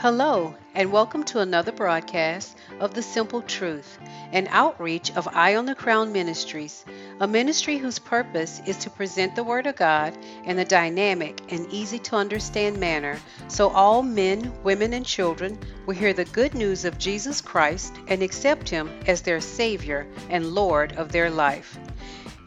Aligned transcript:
Hello, 0.00 0.54
and 0.74 0.90
welcome 0.90 1.24
to 1.24 1.40
another 1.40 1.72
broadcast 1.72 2.56
of 2.80 2.94
The 2.94 3.02
Simple 3.02 3.42
Truth, 3.42 3.98
an 4.32 4.48
outreach 4.50 5.14
of 5.14 5.28
Eye 5.28 5.56
on 5.56 5.66
the 5.66 5.74
Crown 5.74 6.10
Ministries, 6.10 6.86
a 7.20 7.28
ministry 7.28 7.76
whose 7.76 7.98
purpose 7.98 8.62
is 8.64 8.78
to 8.78 8.88
present 8.88 9.36
the 9.36 9.44
Word 9.44 9.66
of 9.66 9.76
God 9.76 10.16
in 10.44 10.58
a 10.58 10.64
dynamic 10.64 11.42
and 11.50 11.70
easy 11.70 11.98
to 11.98 12.16
understand 12.16 12.80
manner 12.80 13.20
so 13.48 13.68
all 13.68 14.02
men, 14.02 14.50
women, 14.62 14.94
and 14.94 15.04
children 15.04 15.58
will 15.84 15.94
hear 15.94 16.14
the 16.14 16.24
good 16.24 16.54
news 16.54 16.86
of 16.86 16.96
Jesus 16.96 17.42
Christ 17.42 17.92
and 18.08 18.22
accept 18.22 18.70
Him 18.70 18.88
as 19.06 19.20
their 19.20 19.42
Savior 19.42 20.06
and 20.30 20.54
Lord 20.54 20.94
of 20.94 21.12
their 21.12 21.28
life. 21.28 21.78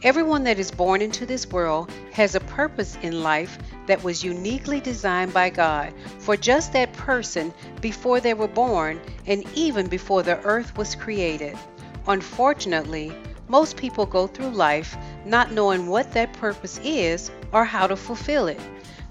Everyone 0.04 0.44
that 0.44 0.58
is 0.58 0.70
born 0.70 1.00
into 1.00 1.24
this 1.24 1.50
world 1.50 1.90
has 2.12 2.34
a 2.34 2.40
purpose 2.40 2.98
in 3.00 3.22
life 3.22 3.56
that 3.86 4.04
was 4.04 4.22
uniquely 4.22 4.78
designed 4.78 5.32
by 5.32 5.48
God 5.48 5.94
for 6.18 6.36
just 6.36 6.74
that 6.74 6.92
person 6.92 7.54
before 7.80 8.20
they 8.20 8.34
were 8.34 8.46
born 8.46 9.00
and 9.24 9.42
even 9.54 9.86
before 9.86 10.22
the 10.22 10.38
earth 10.42 10.76
was 10.76 10.94
created. 10.94 11.56
Unfortunately, 12.06 13.14
most 13.48 13.78
people 13.78 14.04
go 14.04 14.26
through 14.26 14.50
life 14.50 14.94
not 15.24 15.52
knowing 15.52 15.86
what 15.86 16.12
that 16.12 16.34
purpose 16.34 16.78
is 16.84 17.30
or 17.50 17.64
how 17.64 17.86
to 17.86 17.96
fulfill 17.96 18.46
it. 18.46 18.60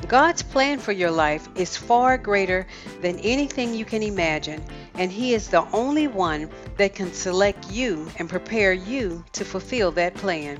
God's 0.08 0.44
plan 0.44 0.78
for 0.80 0.92
your 0.92 1.12
life 1.12 1.48
is 1.56 1.78
far 1.78 2.20
greater 2.20 2.68
than 3.02 3.18
anything 3.20 3.74
you 3.74 3.86
can 3.86 4.04
imagine, 4.04 4.62
and 4.96 5.12
He 5.12 5.34
is 5.34 5.48
the 5.48 5.66
only 5.72 6.08
one 6.08 6.50
that 6.78 6.94
can 6.94 7.14
select 7.14 7.72
you 7.72 8.08
and 8.20 8.30
prepare 8.30 8.74
you 8.74 9.24
to 9.32 9.46
fulfill 9.46 9.92
that 9.92 10.14
plan. 10.14 10.60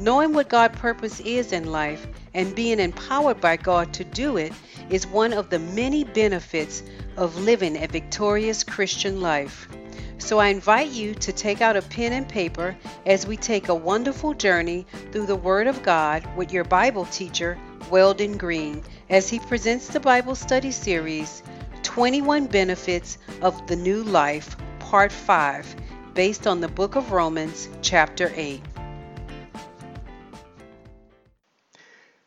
Knowing 0.00 0.32
what 0.32 0.48
God's 0.48 0.78
purpose 0.78 1.20
is 1.20 1.52
in 1.52 1.70
life 1.70 2.06
and 2.32 2.54
being 2.54 2.80
empowered 2.80 3.38
by 3.38 3.58
God 3.58 3.92
to 3.92 4.02
do 4.02 4.38
it 4.38 4.50
is 4.88 5.06
one 5.06 5.34
of 5.34 5.50
the 5.50 5.58
many 5.58 6.04
benefits 6.04 6.82
of 7.18 7.36
living 7.36 7.76
a 7.76 7.86
victorious 7.86 8.64
Christian 8.64 9.20
life. 9.20 9.68
So 10.16 10.38
I 10.38 10.46
invite 10.46 10.88
you 10.88 11.14
to 11.16 11.32
take 11.34 11.60
out 11.60 11.76
a 11.76 11.82
pen 11.82 12.14
and 12.14 12.26
paper 12.26 12.74
as 13.04 13.26
we 13.26 13.36
take 13.36 13.68
a 13.68 13.74
wonderful 13.74 14.32
journey 14.32 14.86
through 15.12 15.26
the 15.26 15.36
Word 15.36 15.66
of 15.66 15.82
God 15.82 16.24
with 16.34 16.50
your 16.50 16.64
Bible 16.64 17.04
teacher, 17.04 17.58
Weldon 17.90 18.38
Green, 18.38 18.82
as 19.10 19.28
he 19.28 19.38
presents 19.38 19.88
the 19.88 20.00
Bible 20.00 20.34
study 20.34 20.70
series 20.70 21.42
21 21.82 22.46
Benefits 22.46 23.18
of 23.42 23.66
the 23.66 23.76
New 23.76 24.02
Life, 24.04 24.56
Part 24.78 25.12
5, 25.12 25.76
based 26.14 26.46
on 26.46 26.62
the 26.62 26.68
book 26.68 26.96
of 26.96 27.12
Romans, 27.12 27.68
chapter 27.82 28.32
8. 28.34 28.62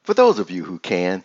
For 0.04 0.14
those 0.14 0.38
of 0.38 0.52
you 0.52 0.66
who 0.66 0.80
can, 0.80 1.24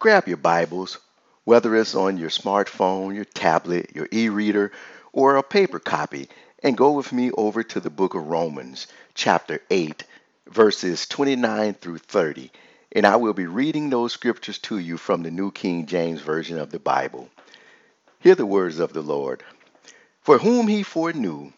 grab 0.00 0.26
your 0.26 0.36
Bibles, 0.36 0.98
whether 1.44 1.76
it's 1.76 1.94
on 1.94 2.18
your 2.18 2.28
smartphone, 2.28 3.14
your 3.14 3.24
tablet, 3.24 3.92
your 3.94 4.08
e 4.12 4.28
reader, 4.28 4.72
or 5.12 5.36
a 5.36 5.44
paper 5.44 5.78
copy, 5.78 6.28
and 6.60 6.76
go 6.76 6.90
with 6.90 7.12
me 7.12 7.30
over 7.30 7.62
to 7.62 7.78
the 7.78 7.88
book 7.88 8.14
of 8.14 8.26
Romans, 8.26 8.88
chapter 9.14 9.62
8, 9.70 10.02
verses 10.48 11.06
29 11.06 11.74
through 11.74 11.98
30. 11.98 12.50
And 12.90 13.06
I 13.06 13.14
will 13.14 13.32
be 13.32 13.46
reading 13.46 13.90
those 13.90 14.12
scriptures 14.12 14.58
to 14.58 14.78
you 14.78 14.96
from 14.96 15.22
the 15.22 15.30
New 15.30 15.52
King 15.52 15.86
James 15.86 16.20
Version 16.20 16.58
of 16.58 16.72
the 16.72 16.80
Bible. 16.80 17.28
Hear 18.18 18.34
the 18.34 18.44
words 18.44 18.80
of 18.80 18.92
the 18.92 19.02
Lord. 19.02 19.44
For 20.22 20.38
whom 20.38 20.66
he 20.66 20.82
foreknew, 20.82 21.52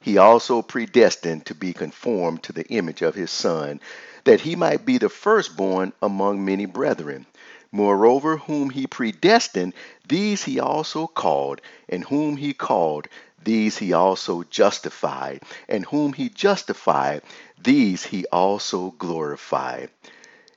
he 0.00 0.16
also 0.16 0.62
predestined 0.62 1.44
to 1.46 1.54
be 1.54 1.74
conformed 1.74 2.42
to 2.44 2.54
the 2.54 2.66
image 2.68 3.02
of 3.02 3.14
his 3.14 3.30
Son 3.30 3.78
that 4.24 4.40
he 4.40 4.56
might 4.56 4.84
be 4.84 4.98
the 4.98 5.08
firstborn 5.08 5.92
among 6.02 6.44
many 6.44 6.66
brethren. 6.66 7.26
Moreover, 7.72 8.36
whom 8.36 8.70
he 8.70 8.86
predestined, 8.86 9.74
these 10.08 10.44
he 10.44 10.60
also 10.60 11.06
called, 11.06 11.60
and 11.88 12.04
whom 12.04 12.36
he 12.36 12.54
called, 12.54 13.08
these 13.42 13.76
he 13.78 13.92
also 13.92 14.42
justified, 14.44 15.42
and 15.68 15.84
whom 15.86 16.12
he 16.12 16.28
justified, 16.28 17.22
these 17.62 18.04
he 18.04 18.26
also 18.26 18.92
glorified. 18.92 19.90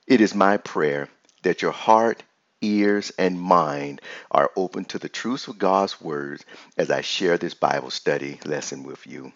It 0.06 0.20
is 0.20 0.34
my 0.34 0.56
prayer 0.56 1.08
that 1.42 1.60
your 1.60 1.72
heart, 1.72 2.22
ears, 2.60 3.12
and 3.18 3.40
mind 3.40 4.00
are 4.30 4.50
open 4.56 4.84
to 4.86 4.98
the 4.98 5.08
truths 5.08 5.48
of 5.48 5.58
God's 5.58 6.00
words 6.00 6.44
as 6.76 6.90
I 6.90 7.02
share 7.02 7.36
this 7.36 7.54
Bible 7.54 7.90
study 7.90 8.40
lesson 8.44 8.84
with 8.84 9.06
you. 9.06 9.32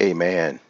Amen. 0.00 0.60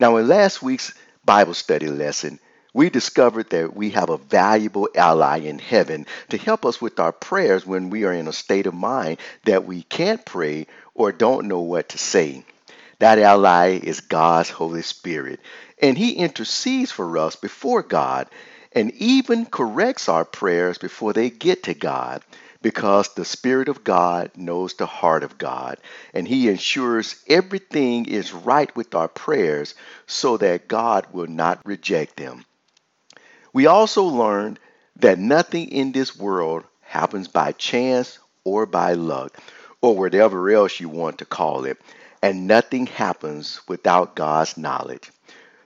Now, 0.00 0.16
in 0.16 0.26
last 0.26 0.62
week's 0.62 0.92
Bible 1.24 1.54
study 1.54 1.86
lesson, 1.86 2.40
we 2.74 2.90
discovered 2.90 3.50
that 3.50 3.76
we 3.76 3.90
have 3.90 4.10
a 4.10 4.16
valuable 4.16 4.88
ally 4.94 5.38
in 5.38 5.58
heaven 5.58 6.06
to 6.30 6.38
help 6.38 6.64
us 6.64 6.80
with 6.80 6.98
our 6.98 7.12
prayers 7.12 7.66
when 7.66 7.90
we 7.90 8.04
are 8.04 8.12
in 8.12 8.28
a 8.28 8.32
state 8.32 8.66
of 8.66 8.74
mind 8.74 9.18
that 9.44 9.64
we 9.64 9.82
can't 9.82 10.24
pray 10.24 10.66
or 10.94 11.12
don't 11.12 11.48
know 11.48 11.60
what 11.60 11.90
to 11.90 11.98
say. 11.98 12.44
That 12.98 13.18
ally 13.18 13.78
is 13.82 14.00
God's 14.00 14.50
Holy 14.50 14.82
Spirit, 14.82 15.40
and 15.80 15.96
He 15.96 16.12
intercedes 16.12 16.90
for 16.90 17.18
us 17.18 17.36
before 17.36 17.82
God 17.82 18.28
and 18.72 18.90
even 18.92 19.44
corrects 19.44 20.08
our 20.08 20.24
prayers 20.24 20.78
before 20.78 21.12
they 21.12 21.30
get 21.30 21.64
to 21.64 21.74
God 21.74 22.22
because 22.62 23.08
the 23.08 23.24
Spirit 23.24 23.68
of 23.68 23.84
God 23.84 24.30
knows 24.36 24.74
the 24.74 24.86
heart 24.86 25.24
of 25.24 25.36
God, 25.36 25.78
and 26.14 26.26
He 26.26 26.48
ensures 26.48 27.16
everything 27.28 28.06
is 28.06 28.32
right 28.32 28.74
with 28.76 28.94
our 28.94 29.08
prayers 29.08 29.74
so 30.06 30.36
that 30.38 30.68
God 30.68 31.06
will 31.12 31.26
not 31.26 31.60
reject 31.66 32.16
them. 32.16 32.44
We 33.52 33.66
also 33.66 34.04
learned 34.04 34.58
that 34.96 35.18
nothing 35.18 35.68
in 35.68 35.92
this 35.92 36.16
world 36.16 36.64
happens 36.80 37.28
by 37.28 37.52
chance 37.52 38.18
or 38.44 38.66
by 38.66 38.94
luck, 38.94 39.36
or 39.80 39.96
whatever 39.96 40.50
else 40.50 40.80
you 40.80 40.88
want 40.88 41.18
to 41.18 41.24
call 41.24 41.64
it, 41.64 41.78
and 42.22 42.46
nothing 42.46 42.86
happens 42.86 43.60
without 43.68 44.14
God's 44.14 44.56
knowledge. 44.56 45.10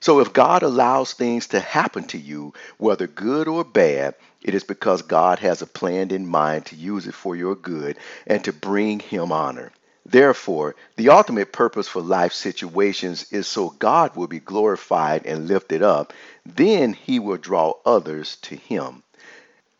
So 0.00 0.20
if 0.20 0.32
God 0.32 0.62
allows 0.62 1.12
things 1.12 1.46
to 1.48 1.60
happen 1.60 2.04
to 2.08 2.18
you, 2.18 2.52
whether 2.78 3.06
good 3.06 3.48
or 3.48 3.64
bad, 3.64 4.14
it 4.42 4.54
is 4.54 4.64
because 4.64 5.02
God 5.02 5.38
has 5.40 5.62
a 5.62 5.66
plan 5.66 6.10
in 6.10 6.26
mind 6.26 6.66
to 6.66 6.76
use 6.76 7.06
it 7.06 7.14
for 7.14 7.34
your 7.34 7.54
good 7.54 7.96
and 8.26 8.44
to 8.44 8.52
bring 8.52 9.00
Him 9.00 9.32
honor. 9.32 9.72
Therefore, 10.04 10.76
the 10.96 11.08
ultimate 11.08 11.52
purpose 11.52 11.88
for 11.88 12.00
life 12.00 12.32
situations 12.32 13.32
is 13.32 13.48
so 13.48 13.70
God 13.70 14.14
will 14.14 14.28
be 14.28 14.38
glorified 14.38 15.26
and 15.26 15.48
lifted 15.48 15.82
up. 15.82 16.12
Then 16.44 16.92
He 16.92 17.18
will 17.18 17.38
draw 17.38 17.74
others 17.84 18.36
to 18.42 18.54
Him. 18.54 19.02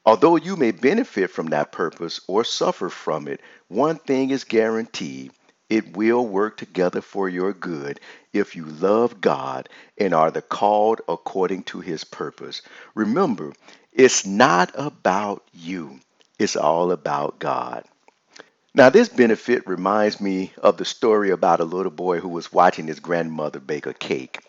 Although 0.04 0.36
you 0.36 0.56
may 0.56 0.70
benefit 0.70 1.30
from 1.30 1.48
that 1.48 1.72
purpose 1.72 2.20
or 2.26 2.42
suffer 2.44 2.88
from 2.88 3.28
it, 3.28 3.40
one 3.68 3.96
thing 3.96 4.30
is 4.30 4.44
guaranteed 4.44 5.32
it 5.68 5.96
will 5.96 6.26
work 6.26 6.56
together 6.56 7.00
for 7.00 7.28
your 7.28 7.52
good 7.52 8.00
if 8.32 8.54
you 8.56 8.64
love 8.64 9.20
God 9.20 9.68
and 9.98 10.14
are 10.14 10.30
the 10.30 10.42
called 10.42 11.00
according 11.08 11.64
to 11.64 11.80
his 11.80 12.04
purpose. 12.04 12.62
Remember, 12.94 13.52
it's 13.92 14.26
not 14.26 14.70
about 14.74 15.42
you. 15.52 16.00
It's 16.38 16.56
all 16.56 16.92
about 16.92 17.38
God. 17.38 17.84
Now, 18.74 18.90
this 18.90 19.08
benefit 19.08 19.66
reminds 19.66 20.20
me 20.20 20.52
of 20.58 20.76
the 20.76 20.84
story 20.84 21.30
about 21.30 21.60
a 21.60 21.64
little 21.64 21.90
boy 21.90 22.20
who 22.20 22.28
was 22.28 22.52
watching 22.52 22.86
his 22.86 23.00
grandmother 23.00 23.58
bake 23.58 23.86
a 23.86 23.94
cake. 23.94 24.40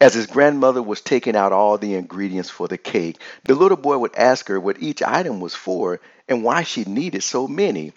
As 0.00 0.14
his 0.14 0.26
grandmother 0.26 0.82
was 0.82 1.02
taking 1.02 1.36
out 1.36 1.52
all 1.52 1.76
the 1.76 1.94
ingredients 1.94 2.48
for 2.48 2.66
the 2.68 2.78
cake, 2.78 3.20
the 3.44 3.54
little 3.54 3.76
boy 3.76 3.98
would 3.98 4.16
ask 4.16 4.48
her 4.48 4.58
what 4.58 4.82
each 4.82 5.02
item 5.02 5.40
was 5.40 5.54
for 5.54 6.00
and 6.26 6.42
why 6.42 6.62
she 6.62 6.84
needed 6.84 7.22
so 7.22 7.46
many. 7.46 7.92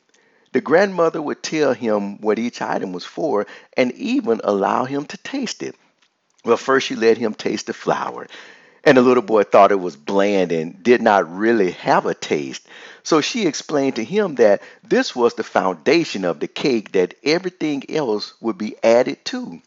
The 0.54 0.62
grandmother 0.62 1.20
would 1.20 1.42
tell 1.42 1.74
him 1.74 2.22
what 2.22 2.38
each 2.38 2.62
item 2.62 2.94
was 2.94 3.04
for 3.04 3.48
and 3.76 3.92
even 3.94 4.40
allow 4.44 4.86
him 4.86 5.06
to 5.08 5.18
taste 5.18 5.64
it. 5.64 5.76
Well, 6.46 6.58
first 6.58 6.86
she 6.86 6.96
let 6.96 7.18
him 7.18 7.34
taste 7.34 7.66
the 7.66 7.74
flour, 7.74 8.28
and 8.84 8.96
the 8.96 9.02
little 9.02 9.24
boy 9.24 9.44
thought 9.44 9.72
it 9.72 9.80
was 9.80 9.96
bland 9.96 10.52
and 10.52 10.84
did 10.84 11.02
not 11.02 11.36
really 11.36 11.72
have 11.72 12.06
a 12.06 12.14
taste. 12.14 12.68
So 13.02 13.20
she 13.20 13.48
explained 13.48 13.96
to 13.96 14.04
him 14.04 14.36
that 14.36 14.62
this 14.84 15.16
was 15.16 15.34
the 15.34 15.44
foundation 15.44 16.24
of 16.24 16.40
the 16.40 16.48
cake 16.48 16.92
that 16.92 17.16
everything 17.24 17.84
else 17.90 18.36
would 18.40 18.60
be 18.60 18.76
added 18.84 19.26
to. 19.26 19.60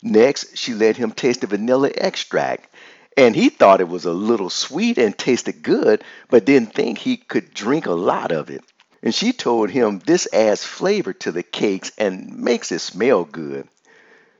Next, 0.00 0.56
she 0.56 0.74
let 0.74 0.96
him 0.96 1.10
taste 1.10 1.40
the 1.40 1.48
vanilla 1.48 1.90
extract, 1.92 2.72
and 3.16 3.34
he 3.34 3.48
thought 3.48 3.80
it 3.80 3.88
was 3.88 4.04
a 4.04 4.12
little 4.12 4.50
sweet 4.50 4.96
and 4.96 5.18
tasted 5.18 5.62
good, 5.64 6.04
but 6.28 6.44
didn't 6.44 6.72
think 6.72 6.98
he 6.98 7.16
could 7.16 7.52
drink 7.52 7.86
a 7.86 7.92
lot 7.92 8.30
of 8.30 8.48
it. 8.48 8.62
And 9.02 9.14
she 9.14 9.32
told 9.32 9.70
him 9.70 9.98
this 10.00 10.28
adds 10.32 10.64
flavor 10.64 11.12
to 11.14 11.32
the 11.32 11.42
cakes 11.42 11.90
and 11.96 12.38
makes 12.38 12.70
it 12.70 12.80
smell 12.80 13.24
good. 13.24 13.66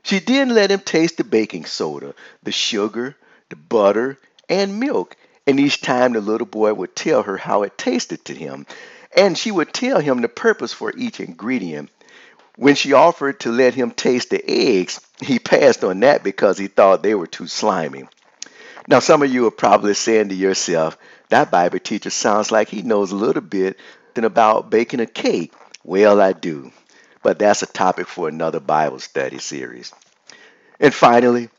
She 0.03 0.19
then 0.19 0.49
let 0.49 0.71
him 0.71 0.79
taste 0.79 1.17
the 1.17 1.23
baking 1.23 1.65
soda, 1.65 2.13
the 2.43 2.51
sugar, 2.51 3.15
the 3.49 3.55
butter, 3.55 4.17
and 4.49 4.79
milk. 4.79 5.15
And 5.47 5.59
each 5.59 5.81
time 5.81 6.13
the 6.13 6.21
little 6.21 6.47
boy 6.47 6.73
would 6.73 6.95
tell 6.95 7.23
her 7.23 7.37
how 7.37 7.63
it 7.63 7.77
tasted 7.77 8.23
to 8.25 8.35
him. 8.35 8.65
And 9.15 9.37
she 9.37 9.51
would 9.51 9.73
tell 9.73 9.99
him 9.99 10.21
the 10.21 10.29
purpose 10.29 10.73
for 10.73 10.93
each 10.95 11.19
ingredient. 11.19 11.89
When 12.55 12.75
she 12.75 12.93
offered 12.93 13.39
to 13.41 13.51
let 13.51 13.73
him 13.73 13.91
taste 13.91 14.29
the 14.29 14.43
eggs, 14.47 14.99
he 15.19 15.39
passed 15.39 15.83
on 15.83 15.99
that 16.01 16.23
because 16.23 16.57
he 16.57 16.67
thought 16.67 17.01
they 17.01 17.15
were 17.15 17.27
too 17.27 17.47
slimy. 17.47 18.07
Now, 18.87 18.99
some 18.99 19.21
of 19.21 19.31
you 19.31 19.47
are 19.47 19.51
probably 19.51 19.93
saying 19.93 20.29
to 20.29 20.35
yourself, 20.35 20.97
that 21.29 21.51
Bible 21.51 21.79
teacher 21.79 22.09
sounds 22.09 22.51
like 22.51 22.69
he 22.69 22.81
knows 22.81 23.11
a 23.11 23.15
little 23.15 23.41
bit 23.41 23.77
about 24.17 24.69
baking 24.69 24.99
a 24.99 25.05
cake. 25.05 25.53
Well, 25.83 26.21
I 26.21 26.33
do. 26.33 26.71
But 27.23 27.39
that's 27.39 27.61
a 27.63 27.67
topic 27.67 28.07
for 28.07 28.27
another 28.27 28.59
Bible 28.59 28.99
study 28.99 29.39
series. 29.39 29.93
And 30.79 30.93
finally, 30.93 31.49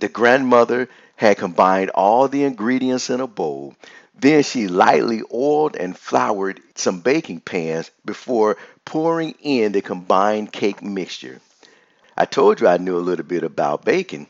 the 0.00 0.08
grandmother 0.08 0.88
had 1.16 1.38
combined 1.38 1.90
all 1.90 2.28
the 2.28 2.44
ingredients 2.44 3.10
in 3.10 3.20
a 3.20 3.26
bowl. 3.26 3.74
Then 4.14 4.42
she 4.42 4.68
lightly 4.68 5.22
oiled 5.32 5.76
and 5.76 5.96
floured 5.98 6.60
some 6.74 7.00
baking 7.00 7.40
pans 7.40 7.90
before 8.04 8.56
pouring 8.84 9.34
in 9.40 9.72
the 9.72 9.82
combined 9.82 10.52
cake 10.52 10.82
mixture. 10.82 11.40
I 12.16 12.26
told 12.26 12.60
you 12.60 12.68
I 12.68 12.78
knew 12.78 12.98
a 12.98 13.00
little 13.08 13.26
bit 13.26 13.44
about 13.44 13.84
baking. 13.84 14.28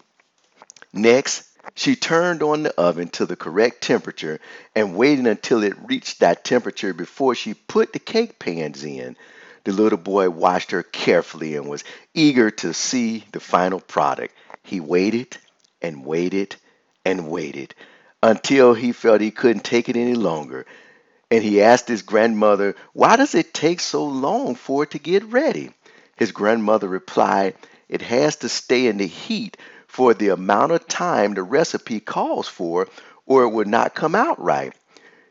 Next, 0.92 1.47
she 1.74 1.96
turned 1.96 2.42
on 2.42 2.62
the 2.62 2.74
oven 2.80 3.08
to 3.08 3.26
the 3.26 3.36
correct 3.36 3.82
temperature 3.82 4.40
and 4.74 4.96
waited 4.96 5.26
until 5.26 5.62
it 5.62 5.88
reached 5.88 6.20
that 6.20 6.44
temperature 6.44 6.92
before 6.92 7.34
she 7.34 7.54
put 7.54 7.92
the 7.92 7.98
cake 7.98 8.38
pans 8.38 8.84
in. 8.84 9.16
The 9.64 9.72
little 9.72 9.98
boy 9.98 10.30
watched 10.30 10.70
her 10.70 10.82
carefully 10.82 11.56
and 11.56 11.68
was 11.68 11.84
eager 12.14 12.50
to 12.50 12.72
see 12.72 13.24
the 13.32 13.40
final 13.40 13.80
product. 13.80 14.34
He 14.62 14.80
waited 14.80 15.36
and 15.82 16.04
waited 16.04 16.56
and 17.04 17.28
waited 17.28 17.74
until 18.22 18.74
he 18.74 18.92
felt 18.92 19.20
he 19.20 19.30
couldn't 19.30 19.64
take 19.64 19.88
it 19.88 19.96
any 19.96 20.14
longer. 20.14 20.66
And 21.30 21.44
he 21.44 21.62
asked 21.62 21.88
his 21.88 22.02
grandmother, 22.02 22.74
Why 22.92 23.16
does 23.16 23.34
it 23.34 23.52
take 23.52 23.80
so 23.80 24.04
long 24.04 24.54
for 24.54 24.84
it 24.84 24.92
to 24.92 24.98
get 24.98 25.24
ready? 25.24 25.70
His 26.16 26.32
grandmother 26.32 26.88
replied, 26.88 27.54
It 27.88 28.02
has 28.02 28.36
to 28.36 28.48
stay 28.48 28.86
in 28.86 28.96
the 28.96 29.06
heat 29.06 29.56
for 29.88 30.14
the 30.14 30.28
amount 30.28 30.70
of 30.70 30.86
time 30.86 31.34
the 31.34 31.42
recipe 31.42 31.98
calls 31.98 32.46
for, 32.46 32.86
or 33.26 33.42
it 33.42 33.48
would 33.48 33.66
not 33.66 33.94
come 33.94 34.14
out 34.14 34.40
right. 34.40 34.72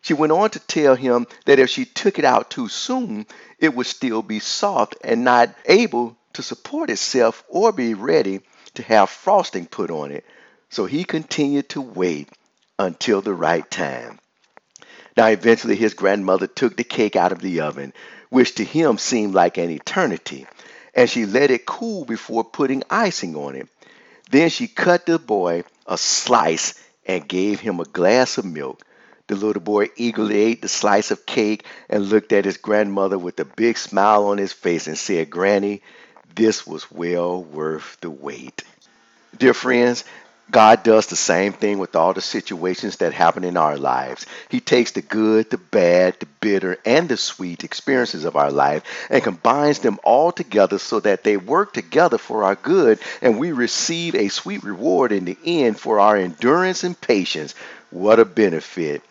She 0.02 0.14
went 0.14 0.34
on 0.34 0.50
to 0.52 0.60
tell 0.60 0.96
him 0.96 1.28
that 1.46 1.60
if 1.60 1.70
she 1.70 1.86
took 1.86 2.20
it 2.20 2.26
out 2.26 2.50
too 2.50 2.68
soon, 2.68 3.26
it 3.60 3.74
would 3.74 3.88
still 3.88 4.22
be 4.22 4.40
soft 4.40 4.96
and 5.04 5.24
not 5.24 5.54
able 5.66 6.18
to 6.34 6.44
support 6.44 6.90
itself 6.90 7.44
or 7.48 7.72
be 7.72 7.94
ready 7.94 8.42
to 8.74 8.84
have 8.84 9.10
frosting 9.10 9.66
put 9.66 9.90
on 9.90 10.12
it. 10.12 10.26
So 10.70 10.86
he 10.86 11.04
continued 11.04 11.70
to 11.70 11.82
wait 11.82 12.30
until 12.78 13.22
the 13.22 13.34
right 13.34 13.70
time. 13.70 14.20
Now, 15.16 15.28
eventually, 15.28 15.76
his 15.76 15.94
grandmother 15.94 16.48
took 16.48 16.78
the 16.78 16.84
cake 16.84 17.16
out 17.16 17.32
of 17.32 17.40
the 17.40 17.62
oven, 17.62 17.94
which 18.30 18.56
to 18.56 18.64
him 18.64 18.98
seemed 18.98 19.34
like 19.34 19.58
an 19.58 19.72
eternity, 19.72 20.46
and 20.94 21.10
she 21.10 21.26
let 21.26 21.52
it 21.52 21.66
cool 21.66 22.06
before 22.06 22.44
putting 22.44 22.84
icing 22.90 23.36
on 23.36 23.56
it. 23.56 23.68
Then 24.30 24.50
she 24.50 24.68
cut 24.68 25.06
the 25.06 25.20
boy 25.20 25.64
a 25.86 25.98
slice 25.98 26.74
and 27.06 27.28
gave 27.28 27.60
him 27.60 27.80
a 27.80 27.86
glass 27.86 28.38
of 28.38 28.46
milk. 28.46 28.84
The 29.28 29.36
little 29.36 29.62
boy 29.62 29.90
eagerly 29.96 30.38
ate 30.38 30.62
the 30.62 30.68
slice 30.68 31.12
of 31.12 31.26
cake 31.26 31.66
and 31.90 32.10
looked 32.10 32.32
at 32.32 32.46
his 32.46 32.58
grandmother 32.58 33.18
with 33.18 33.40
a 33.40 33.46
big 33.46 33.78
smile 33.78 34.26
on 34.26 34.38
his 34.38 34.54
face 34.54 34.88
and 34.88 34.98
said, 34.98 35.30
Granny, 35.30 35.82
this 36.36 36.66
was 36.68 36.92
well 36.92 37.44
worth 37.44 37.98
the 38.02 38.10
wait. 38.10 38.64
Dear 39.38 39.54
friends, 39.54 40.04
God 40.50 40.84
does 40.84 41.08
the 41.08 41.16
same 41.18 41.52
thing 41.52 41.78
with 41.78 41.96
all 41.96 42.14
the 42.14 42.22
situations 42.22 42.98
that 42.98 43.14
happen 43.14 43.44
in 43.44 43.58
our 43.58 43.78
lives. 43.78 44.26
He 44.50 44.62
takes 44.62 44.92
the 44.92 45.02
good, 45.02 45.50
the 45.50 45.58
bad, 45.58 46.20
the 46.20 46.26
bitter, 46.40 46.78
and 46.86 47.10
the 47.10 47.18
sweet 47.18 47.64
experiences 47.66 48.24
of 48.24 48.38
our 48.38 48.52
life 48.52 48.84
and 49.10 49.24
combines 49.24 49.80
them 49.80 50.00
all 50.04 50.32
together 50.32 50.80
so 50.80 51.02
that 51.02 51.24
they 51.24 51.36
work 51.36 51.74
together 51.74 52.18
for 52.18 52.46
our 52.46 52.56
good 52.56 53.00
and 53.22 53.38
we 53.38 53.52
receive 53.52 54.16
a 54.16 54.30
sweet 54.30 54.64
reward 54.64 55.12
in 55.12 55.26
the 55.26 55.38
end 55.46 55.80
for 55.80 56.00
our 56.00 56.16
endurance 56.16 56.84
and 56.84 57.00
patience. 57.00 57.54
What 57.90 58.20
a 58.20 58.26
benefit 58.26 59.02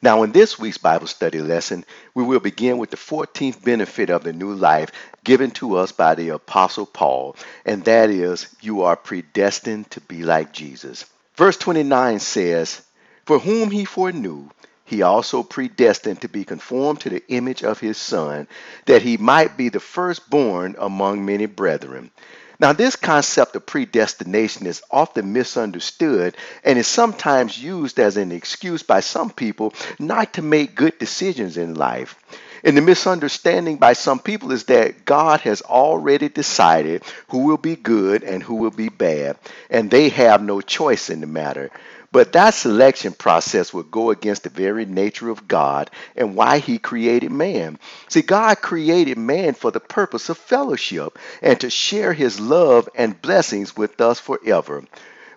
now, 0.00 0.22
in 0.22 0.30
this 0.30 0.58
week's 0.60 0.78
Bible 0.78 1.08
study 1.08 1.40
lesson, 1.40 1.84
we 2.14 2.22
will 2.22 2.38
begin 2.38 2.78
with 2.78 2.90
the 2.90 2.96
14th 2.96 3.64
benefit 3.64 4.10
of 4.10 4.22
the 4.22 4.32
new 4.32 4.54
life 4.54 4.92
given 5.24 5.50
to 5.52 5.76
us 5.76 5.90
by 5.90 6.14
the 6.14 6.28
Apostle 6.28 6.86
Paul, 6.86 7.34
and 7.66 7.84
that 7.84 8.08
is, 8.08 8.46
you 8.60 8.82
are 8.82 8.94
predestined 8.94 9.90
to 9.90 10.00
be 10.00 10.22
like 10.22 10.52
Jesus. 10.52 11.04
Verse 11.34 11.56
29 11.56 12.20
says, 12.20 12.80
For 13.26 13.40
whom 13.40 13.72
he 13.72 13.84
foreknew, 13.84 14.48
he 14.84 15.02
also 15.02 15.42
predestined 15.42 16.20
to 16.20 16.28
be 16.28 16.44
conformed 16.44 17.00
to 17.00 17.10
the 17.10 17.24
image 17.28 17.64
of 17.64 17.80
his 17.80 17.98
Son, 17.98 18.46
that 18.86 19.02
he 19.02 19.16
might 19.16 19.56
be 19.56 19.68
the 19.68 19.80
firstborn 19.80 20.76
among 20.78 21.26
many 21.26 21.46
brethren. 21.46 22.12
Now, 22.60 22.72
this 22.72 22.96
concept 22.96 23.54
of 23.54 23.66
predestination 23.66 24.66
is 24.66 24.82
often 24.90 25.32
misunderstood 25.32 26.36
and 26.64 26.76
is 26.76 26.88
sometimes 26.88 27.62
used 27.62 28.00
as 28.00 28.16
an 28.16 28.32
excuse 28.32 28.82
by 28.82 29.00
some 29.00 29.30
people 29.30 29.74
not 30.00 30.34
to 30.34 30.42
make 30.42 30.74
good 30.74 30.98
decisions 30.98 31.56
in 31.56 31.74
life. 31.74 32.16
And 32.64 32.76
the 32.76 32.82
misunderstanding 32.82 33.76
by 33.76 33.92
some 33.92 34.18
people 34.18 34.50
is 34.50 34.64
that 34.64 35.04
God 35.04 35.40
has 35.42 35.62
already 35.62 36.28
decided 36.28 37.04
who 37.28 37.44
will 37.46 37.56
be 37.56 37.76
good 37.76 38.24
and 38.24 38.42
who 38.42 38.56
will 38.56 38.72
be 38.72 38.88
bad, 38.88 39.36
and 39.70 39.88
they 39.88 40.08
have 40.08 40.42
no 40.42 40.60
choice 40.60 41.10
in 41.10 41.20
the 41.20 41.28
matter. 41.28 41.70
But 42.10 42.32
that 42.32 42.54
selection 42.54 43.12
process 43.12 43.74
would 43.74 43.90
go 43.90 44.10
against 44.10 44.44
the 44.44 44.48
very 44.48 44.86
nature 44.86 45.28
of 45.28 45.46
God 45.46 45.90
and 46.16 46.34
why 46.34 46.58
he 46.58 46.78
created 46.78 47.30
man. 47.30 47.78
See, 48.08 48.22
God 48.22 48.62
created 48.62 49.18
man 49.18 49.54
for 49.54 49.70
the 49.70 49.80
purpose 49.80 50.30
of 50.30 50.38
fellowship 50.38 51.18
and 51.42 51.60
to 51.60 51.68
share 51.68 52.14
his 52.14 52.40
love 52.40 52.88
and 52.94 53.20
blessings 53.20 53.76
with 53.76 54.00
us 54.00 54.18
forever. 54.20 54.84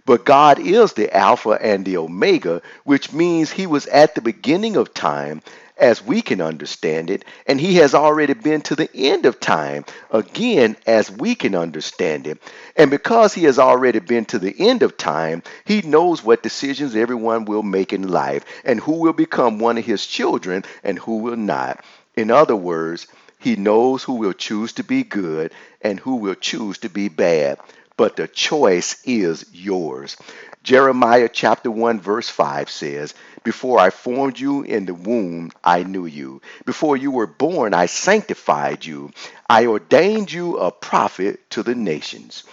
But 0.05 0.25
God 0.25 0.59
is 0.59 0.93
the 0.93 1.15
Alpha 1.15 1.57
and 1.61 1.85
the 1.85 1.97
Omega, 1.97 2.61
which 2.85 3.13
means 3.13 3.51
he 3.51 3.67
was 3.67 3.85
at 3.87 4.15
the 4.15 4.21
beginning 4.21 4.77
of 4.77 4.93
time 4.93 5.41
as 5.77 6.03
we 6.03 6.21
can 6.21 6.41
understand 6.41 7.09
it, 7.09 7.25
and 7.47 7.59
he 7.59 7.75
has 7.75 7.93
already 7.95 8.33
been 8.33 8.61
to 8.61 8.75
the 8.75 8.89
end 8.93 9.25
of 9.25 9.39
time, 9.39 9.85
again, 10.11 10.75
as 10.85 11.09
we 11.11 11.35
can 11.35 11.55
understand 11.55 12.27
it. 12.27 12.37
And 12.75 12.91
because 12.91 13.33
he 13.33 13.43
has 13.45 13.59
already 13.59 13.99
been 13.99 14.25
to 14.25 14.39
the 14.39 14.55
end 14.57 14.83
of 14.83 14.97
time, 14.97 15.43
he 15.65 15.81
knows 15.81 16.23
what 16.23 16.43
decisions 16.43 16.95
everyone 16.95 17.45
will 17.45 17.63
make 17.63 17.93
in 17.93 18.07
life 18.07 18.45
and 18.63 18.79
who 18.79 18.93
will 18.99 19.13
become 19.13 19.59
one 19.59 19.77
of 19.77 19.85
his 19.85 20.05
children 20.05 20.63
and 20.83 20.99
who 20.99 21.17
will 21.17 21.37
not. 21.37 21.83
In 22.15 22.31
other 22.31 22.55
words, 22.55 23.07
he 23.39 23.55
knows 23.55 24.03
who 24.03 24.13
will 24.13 24.33
choose 24.33 24.73
to 24.73 24.83
be 24.83 25.03
good 25.03 25.51
and 25.81 25.99
who 25.99 26.15
will 26.17 26.35
choose 26.35 26.77
to 26.79 26.89
be 26.89 27.07
bad. 27.09 27.57
But 27.97 28.15
the 28.15 28.27
choice 28.27 28.97
is 29.05 29.45
yours. 29.51 30.17
Jeremiah 30.63 31.29
chapter 31.31 31.71
1 31.71 31.99
verse 31.99 32.29
5 32.29 32.69
says, 32.69 33.13
Before 33.43 33.79
I 33.79 33.89
formed 33.89 34.39
you 34.39 34.61
in 34.61 34.85
the 34.85 34.93
womb, 34.93 35.51
I 35.63 35.83
knew 35.83 36.05
you. 36.05 36.41
Before 36.65 36.95
you 36.95 37.09
were 37.11 37.27
born, 37.27 37.73
I 37.73 37.87
sanctified 37.87 38.85
you. 38.85 39.11
I 39.49 39.65
ordained 39.65 40.31
you 40.31 40.57
a 40.57 40.71
prophet 40.71 41.49
to 41.51 41.63
the 41.63 41.73
nations. 41.73 42.43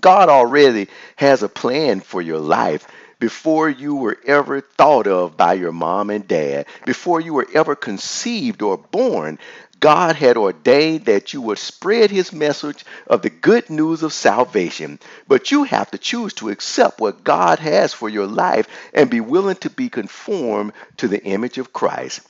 God 0.00 0.28
already 0.28 0.88
has 1.16 1.42
a 1.42 1.48
plan 1.48 2.00
for 2.00 2.22
your 2.22 2.38
life 2.40 2.86
before 3.20 3.68
you 3.70 3.94
were 3.94 4.18
ever 4.26 4.60
thought 4.60 5.06
of 5.06 5.36
by 5.36 5.54
your 5.54 5.72
mom 5.72 6.10
and 6.10 6.26
dad, 6.26 6.66
before 6.84 7.20
you 7.20 7.32
were 7.32 7.48
ever 7.54 7.74
conceived 7.74 8.60
or 8.60 8.76
born, 8.76 9.38
God 9.80 10.16
had 10.16 10.36
ordained 10.36 11.06
that 11.06 11.32
you 11.32 11.40
would 11.42 11.58
spread 11.58 12.10
his 12.10 12.32
message 12.32 12.84
of 13.06 13.22
the 13.22 13.30
good 13.30 13.68
news 13.70 14.02
of 14.02 14.12
salvation. 14.12 14.98
But 15.28 15.50
you 15.50 15.64
have 15.64 15.90
to 15.90 15.98
choose 15.98 16.32
to 16.34 16.50
accept 16.50 17.00
what 17.00 17.24
God 17.24 17.58
has 17.58 17.92
for 17.92 18.08
your 18.08 18.26
life 18.26 18.66
and 18.92 19.10
be 19.10 19.20
willing 19.20 19.56
to 19.56 19.70
be 19.70 19.88
conformed 19.88 20.72
to 20.98 21.08
the 21.08 21.22
image 21.24 21.58
of 21.58 21.72
Christ. 21.72 22.20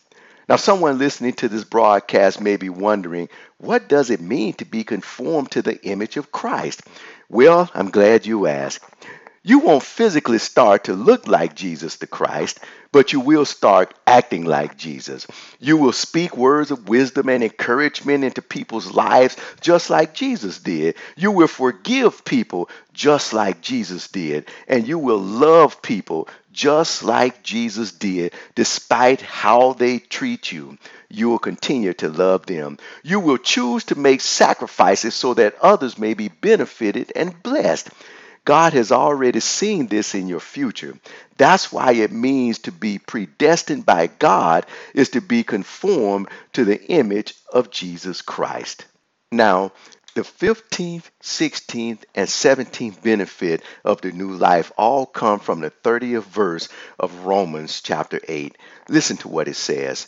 Now, 0.48 0.56
someone 0.56 0.98
listening 0.98 1.32
to 1.34 1.48
this 1.48 1.64
broadcast 1.64 2.40
may 2.40 2.56
be 2.56 2.68
wondering, 2.68 3.28
what 3.58 3.88
does 3.88 4.10
it 4.10 4.20
mean 4.20 4.52
to 4.54 4.64
be 4.64 4.84
conformed 4.84 5.50
to 5.52 5.62
the 5.62 5.82
image 5.84 6.16
of 6.16 6.32
Christ? 6.32 6.82
Well, 7.30 7.70
I'm 7.72 7.90
glad 7.90 8.26
you 8.26 8.46
asked. 8.46 8.84
You 9.46 9.58
won't 9.58 9.82
physically 9.82 10.38
start 10.38 10.84
to 10.84 10.94
look 10.94 11.28
like 11.28 11.54
Jesus 11.54 11.96
the 11.96 12.06
Christ, 12.06 12.58
but 12.92 13.12
you 13.12 13.20
will 13.20 13.44
start 13.44 13.92
acting 14.06 14.46
like 14.46 14.78
Jesus. 14.78 15.26
You 15.60 15.76
will 15.76 15.92
speak 15.92 16.34
words 16.34 16.70
of 16.70 16.88
wisdom 16.88 17.28
and 17.28 17.44
encouragement 17.44 18.24
into 18.24 18.40
people's 18.40 18.90
lives 18.90 19.36
just 19.60 19.90
like 19.90 20.14
Jesus 20.14 20.60
did. 20.60 20.96
You 21.14 21.30
will 21.30 21.46
forgive 21.46 22.24
people 22.24 22.70
just 22.94 23.34
like 23.34 23.60
Jesus 23.60 24.08
did. 24.08 24.48
And 24.66 24.88
you 24.88 24.98
will 24.98 25.20
love 25.20 25.82
people 25.82 26.26
just 26.54 27.04
like 27.04 27.42
Jesus 27.42 27.92
did, 27.92 28.32
despite 28.54 29.20
how 29.20 29.74
they 29.74 29.98
treat 29.98 30.52
you. 30.52 30.78
You 31.10 31.28
will 31.28 31.38
continue 31.38 31.92
to 31.94 32.08
love 32.08 32.46
them. 32.46 32.78
You 33.02 33.20
will 33.20 33.36
choose 33.36 33.84
to 33.84 33.94
make 33.94 34.22
sacrifices 34.22 35.14
so 35.14 35.34
that 35.34 35.56
others 35.60 35.98
may 35.98 36.14
be 36.14 36.28
benefited 36.28 37.12
and 37.14 37.42
blessed. 37.42 37.90
God 38.44 38.74
has 38.74 38.92
already 38.92 39.40
seen 39.40 39.86
this 39.86 40.14
in 40.14 40.28
your 40.28 40.40
future. 40.40 40.98
That's 41.36 41.72
why 41.72 41.92
it 41.92 42.12
means 42.12 42.58
to 42.60 42.72
be 42.72 42.98
predestined 42.98 43.86
by 43.86 44.08
God 44.08 44.66
is 44.92 45.10
to 45.10 45.20
be 45.20 45.42
conformed 45.42 46.28
to 46.52 46.64
the 46.64 46.82
image 46.86 47.34
of 47.52 47.70
Jesus 47.70 48.20
Christ. 48.20 48.84
Now, 49.32 49.72
the 50.14 50.22
15th, 50.22 51.10
16th, 51.22 52.04
and 52.14 52.28
17th 52.28 53.02
benefit 53.02 53.62
of 53.84 54.00
the 54.00 54.12
new 54.12 54.30
life 54.32 54.70
all 54.76 55.06
come 55.06 55.40
from 55.40 55.60
the 55.60 55.70
30th 55.70 56.24
verse 56.24 56.68
of 57.00 57.24
Romans 57.24 57.80
chapter 57.80 58.20
8. 58.28 58.56
Listen 58.88 59.16
to 59.18 59.28
what 59.28 59.48
it 59.48 59.56
says. 59.56 60.06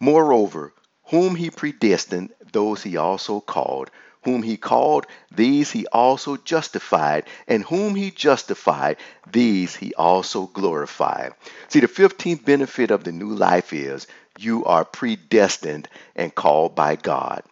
Moreover, 0.00 0.72
whom 1.04 1.36
he 1.36 1.50
predestined, 1.50 2.32
those 2.50 2.82
he 2.82 2.96
also 2.96 3.40
called. 3.40 3.90
Whom 4.24 4.42
he 4.42 4.56
called, 4.56 5.06
these 5.30 5.70
he 5.70 5.86
also 5.88 6.36
justified. 6.36 7.24
And 7.48 7.64
whom 7.64 7.94
he 7.94 8.10
justified, 8.10 8.96
these 9.30 9.74
he 9.74 9.94
also 9.94 10.46
glorified. 10.46 11.34
See, 11.68 11.80
the 11.80 11.88
15th 11.88 12.44
benefit 12.44 12.90
of 12.90 13.04
the 13.04 13.12
new 13.12 13.34
life 13.34 13.72
is 13.72 14.06
you 14.38 14.64
are 14.64 14.84
predestined 14.84 15.88
and 16.14 16.34
called 16.34 16.74
by 16.74 16.96
God. 16.96 17.42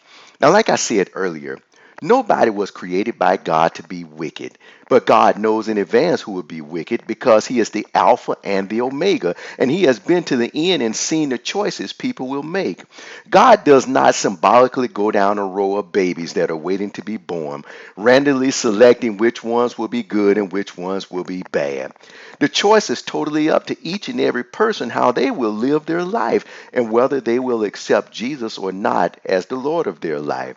Now, 0.40 0.50
like 0.50 0.68
I 0.68 0.76
said 0.76 1.10
earlier, 1.14 1.58
Nobody 2.02 2.50
was 2.50 2.70
created 2.70 3.18
by 3.18 3.36
God 3.36 3.74
to 3.74 3.82
be 3.82 4.04
wicked, 4.04 4.56
but 4.88 5.04
God 5.04 5.38
knows 5.38 5.68
in 5.68 5.76
advance 5.76 6.22
who 6.22 6.32
will 6.32 6.42
be 6.42 6.62
wicked 6.62 7.06
because 7.06 7.46
He 7.46 7.60
is 7.60 7.70
the 7.70 7.86
Alpha 7.94 8.36
and 8.42 8.70
the 8.70 8.80
Omega, 8.80 9.36
and 9.58 9.70
He 9.70 9.82
has 9.82 9.98
been 9.98 10.24
to 10.24 10.36
the 10.36 10.50
end 10.54 10.82
and 10.82 10.96
seen 10.96 11.28
the 11.28 11.36
choices 11.36 11.92
people 11.92 12.28
will 12.28 12.42
make. 12.42 12.84
God 13.28 13.64
does 13.64 13.86
not 13.86 14.14
symbolically 14.14 14.88
go 14.88 15.10
down 15.10 15.38
a 15.38 15.44
row 15.44 15.76
of 15.76 15.92
babies 15.92 16.32
that 16.34 16.50
are 16.50 16.56
waiting 16.56 16.90
to 16.92 17.02
be 17.02 17.18
born, 17.18 17.64
randomly 17.96 18.50
selecting 18.50 19.18
which 19.18 19.44
ones 19.44 19.76
will 19.76 19.88
be 19.88 20.02
good 20.02 20.38
and 20.38 20.50
which 20.50 20.78
ones 20.78 21.10
will 21.10 21.24
be 21.24 21.42
bad. 21.52 21.92
The 22.38 22.48
choice 22.48 22.88
is 22.88 23.02
totally 23.02 23.50
up 23.50 23.66
to 23.66 23.76
each 23.86 24.08
and 24.08 24.18
every 24.20 24.44
person 24.44 24.88
how 24.88 25.12
they 25.12 25.30
will 25.30 25.52
live 25.52 25.84
their 25.84 26.04
life 26.04 26.46
and 26.72 26.90
whether 26.90 27.20
they 27.20 27.38
will 27.38 27.62
accept 27.62 28.10
Jesus 28.10 28.56
or 28.56 28.72
not 28.72 29.18
as 29.26 29.46
the 29.46 29.56
Lord 29.56 29.86
of 29.86 30.00
their 30.00 30.18
life. 30.18 30.56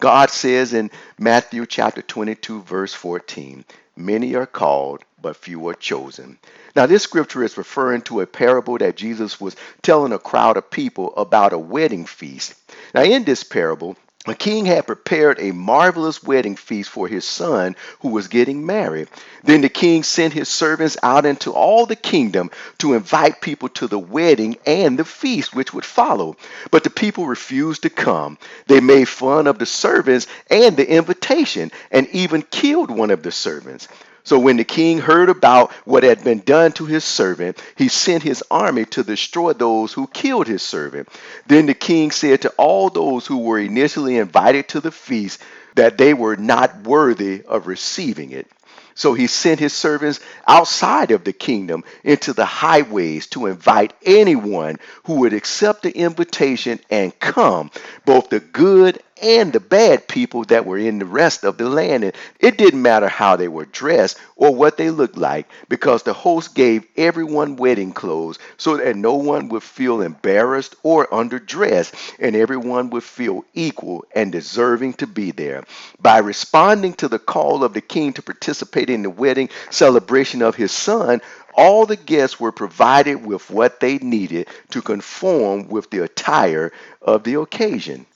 God 0.00 0.30
says 0.30 0.74
in 0.74 0.90
Matthew 1.18 1.66
chapter 1.66 2.02
22, 2.02 2.62
verse 2.62 2.92
14, 2.94 3.64
Many 3.96 4.34
are 4.34 4.46
called, 4.46 5.04
but 5.22 5.36
few 5.36 5.68
are 5.68 5.74
chosen. 5.74 6.38
Now, 6.74 6.86
this 6.86 7.04
scripture 7.04 7.44
is 7.44 7.56
referring 7.56 8.02
to 8.02 8.20
a 8.20 8.26
parable 8.26 8.76
that 8.78 8.96
Jesus 8.96 9.40
was 9.40 9.54
telling 9.82 10.12
a 10.12 10.18
crowd 10.18 10.56
of 10.56 10.70
people 10.70 11.14
about 11.16 11.52
a 11.52 11.58
wedding 11.58 12.04
feast. 12.04 12.54
Now, 12.92 13.02
in 13.02 13.22
this 13.22 13.44
parable, 13.44 13.96
the 14.26 14.34
king 14.34 14.64
had 14.64 14.86
prepared 14.86 15.38
a 15.38 15.52
marvelous 15.52 16.22
wedding 16.22 16.56
feast 16.56 16.88
for 16.88 17.06
his 17.06 17.26
son 17.26 17.76
who 18.00 18.08
was 18.08 18.28
getting 18.28 18.64
married. 18.64 19.08
Then 19.42 19.60
the 19.60 19.68
king 19.68 20.02
sent 20.02 20.32
his 20.32 20.48
servants 20.48 20.96
out 21.02 21.26
into 21.26 21.52
all 21.52 21.84
the 21.84 21.96
kingdom 21.96 22.50
to 22.78 22.94
invite 22.94 23.42
people 23.42 23.68
to 23.70 23.86
the 23.86 23.98
wedding 23.98 24.56
and 24.64 24.98
the 24.98 25.04
feast 25.04 25.54
which 25.54 25.74
would 25.74 25.84
follow. 25.84 26.36
But 26.70 26.84
the 26.84 26.90
people 26.90 27.26
refused 27.26 27.82
to 27.82 27.90
come. 27.90 28.38
They 28.66 28.80
made 28.80 29.08
fun 29.08 29.46
of 29.46 29.58
the 29.58 29.66
servants 29.66 30.26
and 30.50 30.74
the 30.74 30.90
invitation 30.90 31.70
and 31.90 32.08
even 32.08 32.40
killed 32.40 32.90
one 32.90 33.10
of 33.10 33.22
the 33.22 33.32
servants. 33.32 33.88
So 34.24 34.38
when 34.38 34.56
the 34.56 34.64
king 34.64 34.98
heard 34.98 35.28
about 35.28 35.70
what 35.84 36.02
had 36.02 36.24
been 36.24 36.40
done 36.40 36.72
to 36.72 36.86
his 36.86 37.04
servant, 37.04 37.62
he 37.76 37.88
sent 37.88 38.22
his 38.22 38.42
army 38.50 38.86
to 38.86 39.04
destroy 39.04 39.52
those 39.52 39.92
who 39.92 40.06
killed 40.06 40.46
his 40.46 40.62
servant. 40.62 41.10
Then 41.46 41.66
the 41.66 41.74
king 41.74 42.10
said 42.10 42.40
to 42.42 42.48
all 42.56 42.88
those 42.88 43.26
who 43.26 43.38
were 43.38 43.58
initially 43.58 44.16
invited 44.16 44.68
to 44.68 44.80
the 44.80 44.90
feast 44.90 45.42
that 45.74 45.98
they 45.98 46.14
were 46.14 46.36
not 46.36 46.84
worthy 46.84 47.42
of 47.42 47.66
receiving 47.66 48.30
it. 48.30 48.50
So 48.94 49.12
he 49.12 49.26
sent 49.26 49.60
his 49.60 49.72
servants 49.72 50.20
outside 50.46 51.10
of 51.10 51.24
the 51.24 51.32
kingdom 51.32 51.84
into 52.04 52.32
the 52.32 52.44
highways 52.46 53.26
to 53.28 53.46
invite 53.46 53.92
anyone 54.04 54.78
who 55.04 55.20
would 55.20 55.32
accept 55.32 55.82
the 55.82 55.90
invitation 55.90 56.78
and 56.90 57.18
come, 57.18 57.72
both 58.04 58.30
the 58.30 58.40
good 58.40 59.02
and 59.22 59.52
the 59.52 59.60
bad 59.60 60.08
people 60.08 60.44
that 60.44 60.66
were 60.66 60.78
in 60.78 60.98
the 60.98 61.06
rest 61.06 61.44
of 61.44 61.56
the 61.56 61.68
land. 61.68 62.04
And 62.04 62.14
it 62.40 62.58
didn't 62.58 62.82
matter 62.82 63.08
how 63.08 63.36
they 63.36 63.48
were 63.48 63.64
dressed 63.64 64.18
or 64.36 64.54
what 64.54 64.76
they 64.76 64.90
looked 64.90 65.16
like 65.16 65.48
because 65.68 66.02
the 66.02 66.12
host 66.12 66.54
gave 66.54 66.86
everyone 66.96 67.56
wedding 67.56 67.92
clothes 67.92 68.38
so 68.56 68.76
that 68.76 68.96
no 68.96 69.14
one 69.14 69.48
would 69.48 69.62
feel 69.62 70.02
embarrassed 70.02 70.74
or 70.82 71.06
underdressed 71.08 71.94
and 72.18 72.34
everyone 72.36 72.90
would 72.90 73.04
feel 73.04 73.44
equal 73.54 74.04
and 74.14 74.32
deserving 74.32 74.94
to 74.94 75.06
be 75.06 75.30
there. 75.30 75.64
By 76.00 76.18
responding 76.18 76.94
to 76.94 77.08
the 77.08 77.18
call 77.18 77.64
of 77.64 77.72
the 77.74 77.80
king 77.80 78.12
to 78.14 78.22
participate 78.22 78.90
in 78.90 79.02
the 79.02 79.10
wedding 79.10 79.48
celebration 79.70 80.42
of 80.42 80.54
his 80.56 80.72
son, 80.72 81.20
all 81.54 81.86
the 81.86 81.96
guests 81.96 82.40
were 82.40 82.52
provided 82.52 83.24
with 83.24 83.48
what 83.50 83.80
they 83.80 83.98
needed 83.98 84.48
to 84.70 84.82
conform 84.82 85.68
with 85.68 85.90
the 85.90 86.02
attire 86.02 86.72
of 87.00 87.22
the 87.24 87.40
occasion. 87.40 88.06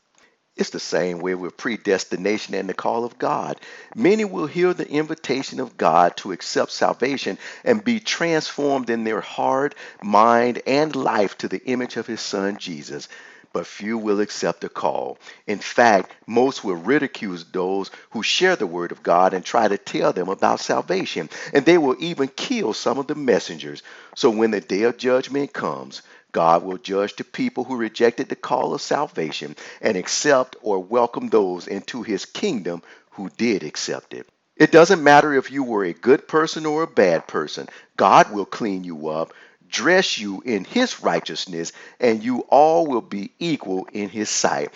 It's 0.58 0.70
the 0.70 0.80
same 0.80 1.20
way 1.20 1.36
with 1.36 1.56
predestination 1.56 2.54
and 2.54 2.68
the 2.68 2.74
call 2.74 3.04
of 3.04 3.16
God. 3.16 3.60
Many 3.94 4.24
will 4.24 4.48
hear 4.48 4.74
the 4.74 4.90
invitation 4.90 5.60
of 5.60 5.76
God 5.76 6.16
to 6.16 6.32
accept 6.32 6.72
salvation 6.72 7.38
and 7.64 7.84
be 7.84 8.00
transformed 8.00 8.90
in 8.90 9.04
their 9.04 9.20
heart, 9.20 9.76
mind, 10.02 10.60
and 10.66 10.96
life 10.96 11.38
to 11.38 11.48
the 11.48 11.64
image 11.64 11.96
of 11.96 12.08
His 12.08 12.20
Son 12.20 12.56
Jesus. 12.58 13.08
But 13.52 13.68
few 13.68 13.96
will 13.96 14.20
accept 14.20 14.60
the 14.60 14.68
call. 14.68 15.18
In 15.46 15.58
fact, 15.58 16.12
most 16.26 16.64
will 16.64 16.74
ridicule 16.74 17.38
those 17.52 17.90
who 18.10 18.24
share 18.24 18.56
the 18.56 18.66
word 18.66 18.90
of 18.90 19.02
God 19.04 19.34
and 19.34 19.44
try 19.44 19.68
to 19.68 19.78
tell 19.78 20.12
them 20.12 20.28
about 20.28 20.60
salvation. 20.60 21.30
And 21.54 21.64
they 21.64 21.78
will 21.78 21.96
even 22.00 22.28
kill 22.28 22.74
some 22.74 22.98
of 22.98 23.06
the 23.06 23.14
messengers. 23.14 23.82
So 24.16 24.28
when 24.28 24.50
the 24.50 24.60
day 24.60 24.82
of 24.82 24.98
judgment 24.98 25.52
comes, 25.52 26.02
God 26.32 26.62
will 26.62 26.78
judge 26.78 27.16
the 27.16 27.24
people 27.24 27.64
who 27.64 27.76
rejected 27.76 28.28
the 28.28 28.36
call 28.36 28.74
of 28.74 28.82
salvation 28.82 29.56
and 29.80 29.96
accept 29.96 30.56
or 30.62 30.78
welcome 30.78 31.28
those 31.28 31.66
into 31.66 32.02
his 32.02 32.24
kingdom 32.24 32.82
who 33.12 33.30
did 33.30 33.62
accept 33.62 34.14
it. 34.14 34.28
It 34.56 34.72
doesn't 34.72 35.02
matter 35.02 35.32
if 35.32 35.50
you 35.50 35.62
were 35.62 35.84
a 35.84 35.92
good 35.92 36.26
person 36.26 36.66
or 36.66 36.82
a 36.82 36.88
bad 36.88 37.26
person, 37.28 37.68
God 37.96 38.32
will 38.32 38.44
clean 38.44 38.84
you 38.84 39.08
up, 39.08 39.32
dress 39.68 40.18
you 40.18 40.42
in 40.44 40.64
his 40.64 41.00
righteousness, 41.00 41.72
and 42.00 42.22
you 42.22 42.40
all 42.48 42.86
will 42.86 43.00
be 43.00 43.30
equal 43.38 43.86
in 43.92 44.08
his 44.08 44.28
sight. 44.28 44.70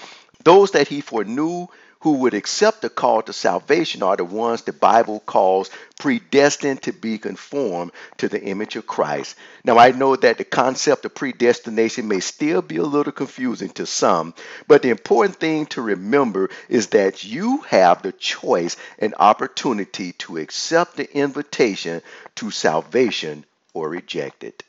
Those 0.44 0.72
that 0.72 0.88
he 0.88 1.00
foreknew, 1.00 1.66
who 2.02 2.14
would 2.14 2.34
accept 2.34 2.82
the 2.82 2.90
call 2.90 3.22
to 3.22 3.32
salvation 3.32 4.02
are 4.02 4.16
the 4.16 4.24
ones 4.24 4.62
the 4.62 4.72
Bible 4.72 5.20
calls 5.20 5.70
predestined 6.00 6.82
to 6.82 6.92
be 6.92 7.16
conformed 7.16 7.92
to 8.18 8.28
the 8.28 8.42
image 8.42 8.74
of 8.74 8.88
Christ. 8.88 9.36
Now, 9.62 9.78
I 9.78 9.92
know 9.92 10.16
that 10.16 10.36
the 10.36 10.44
concept 10.44 11.04
of 11.04 11.14
predestination 11.14 12.08
may 12.08 12.18
still 12.18 12.60
be 12.60 12.78
a 12.78 12.82
little 12.82 13.12
confusing 13.12 13.70
to 13.70 13.86
some, 13.86 14.34
but 14.66 14.82
the 14.82 14.90
important 14.90 15.36
thing 15.36 15.66
to 15.66 15.80
remember 15.80 16.50
is 16.68 16.88
that 16.88 17.22
you 17.22 17.58
have 17.68 18.02
the 18.02 18.10
choice 18.10 18.76
and 18.98 19.14
opportunity 19.20 20.12
to 20.14 20.38
accept 20.38 20.96
the 20.96 21.16
invitation 21.16 22.02
to 22.34 22.50
salvation 22.50 23.44
or 23.74 23.88
reject 23.88 24.42
it. 24.42 24.64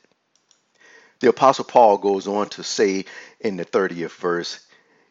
The 1.18 1.30
Apostle 1.30 1.64
Paul 1.64 1.98
goes 1.98 2.28
on 2.28 2.48
to 2.50 2.62
say 2.62 3.06
in 3.40 3.56
the 3.56 3.64
30th 3.64 4.12
verse, 4.20 4.60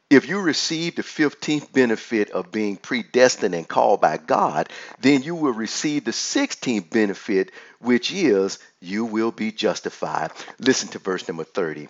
if 0.10 0.28
you 0.28 0.40
receive 0.40 0.96
the 0.96 1.02
15th 1.02 1.72
benefit 1.72 2.30
of 2.32 2.52
being 2.52 2.78
predestined 2.78 3.56
and 3.56 3.68
called 3.68 4.02
by 4.02 4.18
God, 4.18 4.70
then 5.00 5.24
you 5.24 5.36
will 5.36 5.54
receive 5.54 6.06
the 6.06 6.12
16th 6.12 6.90
benefit, 6.90 7.52
which 7.80 8.12
is 8.12 8.60
you 8.80 9.06
will 9.06 9.32
be 9.32 9.52
justified. 9.52 10.32
Listen 10.60 10.90
to 10.90 11.00
verse 11.00 11.28
number 11.28 11.44
30. 11.44 11.88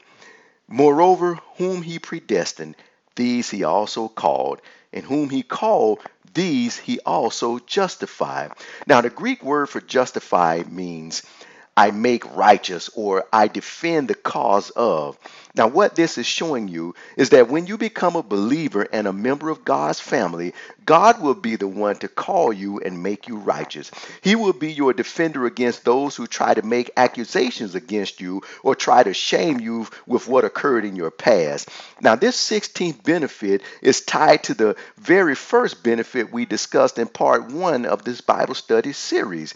Moreover, 0.68 1.40
whom 1.58 1.82
he 1.82 2.00
predestined, 2.00 2.76
these 3.16 3.50
he 3.50 3.64
also 3.64 4.08
called, 4.08 4.62
and 4.94 5.04
whom 5.04 5.30
he 5.30 5.44
called, 5.44 6.00
these 6.34 6.78
he 6.78 7.00
also 7.02 7.60
justified. 7.60 8.52
Now, 8.88 9.02
the 9.02 9.10
Greek 9.10 9.44
word 9.44 9.70
for 9.70 9.82
justify 9.82 10.64
means 10.70 11.24
I 11.76 11.90
make 11.92 12.36
righteous 12.36 12.90
or 12.94 13.26
I 13.34 13.48
defend 13.48 14.08
the 14.08 14.16
cause 14.16 14.70
of. 14.72 15.18
Now, 15.56 15.68
what 15.68 15.96
this 15.96 16.18
is 16.18 16.26
showing 16.26 16.68
you 16.68 16.94
is 17.18 17.30
that 17.32 17.50
when 17.50 17.66
you 17.66 17.78
become 17.78 18.16
a 18.16 18.24
believer 18.24 18.88
and 18.92 19.08
a 19.08 19.14
member 19.14 19.50
of 19.50 19.66
God's 19.66 20.00
family, 20.00 20.54
God 20.86 21.22
will 21.22 21.34
be 21.36 21.56
the 21.56 21.68
one 21.68 21.96
to 21.98 22.08
call 22.08 22.54
you 22.54 22.80
and 22.80 23.02
make 23.02 23.28
you 23.28 23.38
righteous. 23.38 23.90
He 24.22 24.36
will 24.36 24.54
be 24.54 24.72
your 24.72 24.94
defender 24.94 25.46
against 25.46 25.86
those 25.86 26.16
who 26.16 26.28
try 26.28 26.54
to 26.54 26.62
make 26.62 26.92
accusations 26.98 27.76
against 27.76 28.22
you 28.22 28.42
or 28.62 28.76
try 28.76 29.02
to 29.04 29.14
shame 29.14 29.60
you 29.60 29.88
with 30.06 30.28
what 30.28 30.46
occurred 30.46 30.86
in 30.86 30.96
your 30.96 31.12
past. 31.12 31.70
Now, 32.02 32.16
this 32.16 32.38
16th 32.38 33.04
benefit 33.04 33.62
is 33.82 34.02
tied 34.02 34.44
to 34.44 34.54
the 34.54 34.76
very 34.98 35.36
first 35.36 35.84
benefit 35.84 36.32
we 36.32 36.46
discussed 36.46 37.00
in 37.00 37.08
part 37.08 37.52
one 37.52 37.86
of 37.86 38.04
this 38.04 38.22
Bible 38.22 38.56
study 38.56 38.94
series 38.94 39.54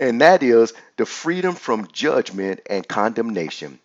and 0.00 0.20
that 0.20 0.42
is 0.42 0.72
the 0.96 1.06
freedom 1.06 1.54
from 1.54 1.88
judgment 1.92 2.60
and 2.68 2.86
condemnation. 2.86 3.78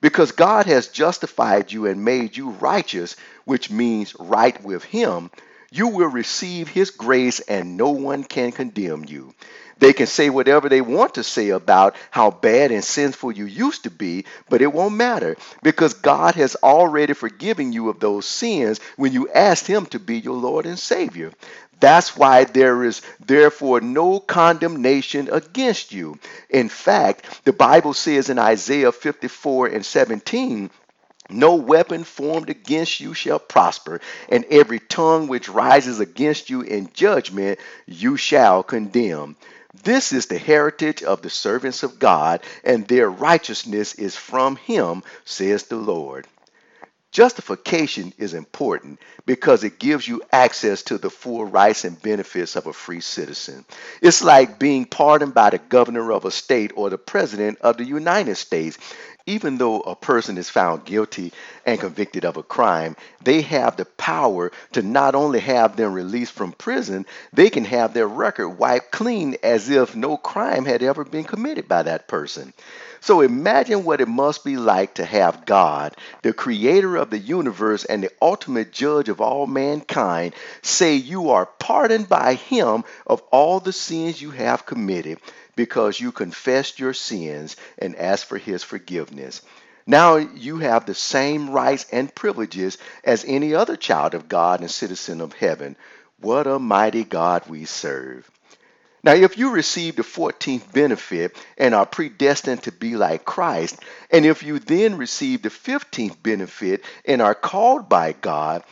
Because 0.00 0.32
God 0.32 0.66
has 0.66 0.88
justified 0.88 1.72
you 1.72 1.86
and 1.86 2.04
made 2.04 2.36
you 2.36 2.50
righteous, 2.50 3.16
which 3.44 3.70
means 3.70 4.16
right 4.18 4.62
with 4.64 4.84
Him, 4.84 5.30
you 5.70 5.88
will 5.88 6.08
receive 6.08 6.68
His 6.68 6.90
grace 6.90 7.40
and 7.40 7.76
no 7.76 7.90
one 7.90 8.24
can 8.24 8.50
condemn 8.50 9.04
you. 9.04 9.34
They 9.78 9.94
can 9.94 10.06
say 10.06 10.28
whatever 10.28 10.68
they 10.68 10.82
want 10.82 11.14
to 11.14 11.24
say 11.24 11.50
about 11.50 11.96
how 12.10 12.30
bad 12.30 12.70
and 12.70 12.84
sinful 12.84 13.32
you 13.32 13.46
used 13.46 13.84
to 13.84 13.90
be, 13.90 14.26
but 14.50 14.60
it 14.60 14.72
won't 14.72 14.94
matter 14.94 15.36
because 15.62 15.94
God 15.94 16.34
has 16.34 16.54
already 16.62 17.14
forgiven 17.14 17.72
you 17.72 17.88
of 17.88 17.98
those 17.98 18.26
sins 18.26 18.78
when 18.96 19.12
you 19.14 19.30
asked 19.30 19.66
Him 19.66 19.86
to 19.86 19.98
be 19.98 20.18
your 20.18 20.36
Lord 20.36 20.66
and 20.66 20.78
Savior. 20.78 21.32
That's 21.80 22.16
why 22.16 22.44
there 22.44 22.84
is 22.84 23.00
therefore 23.24 23.80
no 23.80 24.20
condemnation 24.20 25.28
against 25.32 25.92
you. 25.92 26.18
In 26.50 26.68
fact, 26.68 27.44
the 27.44 27.54
Bible 27.54 27.94
says 27.94 28.28
in 28.28 28.38
Isaiah 28.38 28.92
54 28.92 29.68
and 29.68 29.84
17, 29.84 30.70
No 31.30 31.54
weapon 31.54 32.04
formed 32.04 32.50
against 32.50 33.00
you 33.00 33.14
shall 33.14 33.38
prosper, 33.38 34.00
and 34.28 34.44
every 34.50 34.78
tongue 34.78 35.26
which 35.26 35.48
rises 35.48 36.00
against 36.00 36.50
you 36.50 36.60
in 36.60 36.90
judgment 36.92 37.58
you 37.86 38.18
shall 38.18 38.62
condemn. 38.62 39.36
This 39.82 40.12
is 40.12 40.26
the 40.26 40.38
heritage 40.38 41.02
of 41.02 41.22
the 41.22 41.30
servants 41.30 41.82
of 41.82 41.98
God, 41.98 42.40
and 42.64 42.86
their 42.86 43.08
righteousness 43.08 43.94
is 43.94 44.16
from 44.16 44.56
him, 44.56 45.02
says 45.24 45.64
the 45.64 45.76
Lord. 45.76 46.26
Justification 47.12 48.12
is 48.18 48.34
important 48.34 49.00
because 49.26 49.64
it 49.64 49.80
gives 49.80 50.06
you 50.06 50.22
access 50.32 50.84
to 50.84 50.96
the 50.96 51.10
full 51.10 51.44
rights 51.44 51.84
and 51.84 52.00
benefits 52.00 52.54
of 52.54 52.68
a 52.68 52.72
free 52.72 53.00
citizen. 53.00 53.64
It's 54.00 54.22
like 54.22 54.60
being 54.60 54.84
pardoned 54.84 55.34
by 55.34 55.50
the 55.50 55.58
governor 55.58 56.12
of 56.12 56.24
a 56.24 56.30
state 56.30 56.70
or 56.76 56.88
the 56.88 56.98
president 56.98 57.58
of 57.62 57.78
the 57.78 57.84
United 57.84 58.36
States. 58.36 58.78
Even 59.26 59.58
though 59.58 59.80
a 59.80 59.94
person 59.96 60.38
is 60.38 60.48
found 60.50 60.84
guilty 60.84 61.32
and 61.66 61.80
convicted 61.80 62.24
of 62.24 62.36
a 62.36 62.42
crime, 62.42 62.96
they 63.22 63.42
have 63.42 63.76
the 63.76 63.84
power 63.84 64.50
to 64.72 64.82
not 64.82 65.14
only 65.14 65.40
have 65.40 65.76
them 65.76 65.92
released 65.92 66.32
from 66.32 66.52
prison, 66.52 67.06
they 67.32 67.50
can 67.50 67.64
have 67.64 67.92
their 67.92 68.08
record 68.08 68.50
wiped 68.50 68.92
clean 68.92 69.36
as 69.42 69.68
if 69.68 69.94
no 69.94 70.16
crime 70.16 70.64
had 70.64 70.82
ever 70.82 71.04
been 71.04 71.24
committed 71.24 71.68
by 71.68 71.82
that 71.82 72.08
person. 72.08 72.52
So 73.02 73.22
imagine 73.22 73.84
what 73.84 74.00
it 74.02 74.08
must 74.08 74.44
be 74.44 74.56
like 74.56 74.94
to 74.94 75.04
have 75.04 75.46
God, 75.46 75.96
the 76.22 76.34
creator 76.34 76.96
of 76.96 77.08
the 77.10 77.18
universe 77.18 77.84
and 77.84 78.02
the 78.02 78.12
ultimate 78.20 78.72
judge 78.72 79.08
of 79.08 79.20
all 79.22 79.46
mankind, 79.46 80.34
say 80.62 80.94
you 80.96 81.30
are 81.30 81.46
pardoned 81.46 82.08
by 82.08 82.34
him 82.34 82.84
of 83.06 83.22
all 83.32 83.58
the 83.58 83.72
sins 83.72 84.20
you 84.20 84.30
have 84.32 84.66
committed 84.66 85.18
because 85.56 85.98
you 85.98 86.12
confessed 86.12 86.78
your 86.78 86.92
sins 86.92 87.56
and 87.78 87.96
asked 87.96 88.26
for 88.26 88.38
his 88.38 88.62
forgiveness. 88.62 89.40
Now 89.86 90.16
you 90.16 90.58
have 90.58 90.84
the 90.84 90.94
same 90.94 91.50
rights 91.50 91.86
and 91.90 92.14
privileges 92.14 92.78
as 93.02 93.24
any 93.26 93.54
other 93.54 93.76
child 93.76 94.14
of 94.14 94.28
God 94.28 94.60
and 94.60 94.70
citizen 94.70 95.20
of 95.20 95.32
heaven. 95.32 95.74
What 96.20 96.46
a 96.46 96.58
mighty 96.58 97.04
God 97.04 97.44
we 97.48 97.64
serve. 97.64 98.30
Now, 99.02 99.14
if 99.14 99.38
you 99.38 99.50
receive 99.50 99.96
the 99.96 100.02
14th 100.02 100.72
benefit 100.72 101.36
and 101.56 101.74
are 101.74 101.86
predestined 101.86 102.64
to 102.64 102.72
be 102.72 102.96
like 102.96 103.24
Christ, 103.24 103.78
and 104.10 104.26
if 104.26 104.42
you 104.42 104.58
then 104.58 104.96
receive 104.98 105.42
the 105.42 105.48
15th 105.48 106.22
benefit 106.22 106.84
and 107.06 107.22
are 107.22 107.34
called 107.34 107.88
by 107.88 108.12
God, 108.12 108.62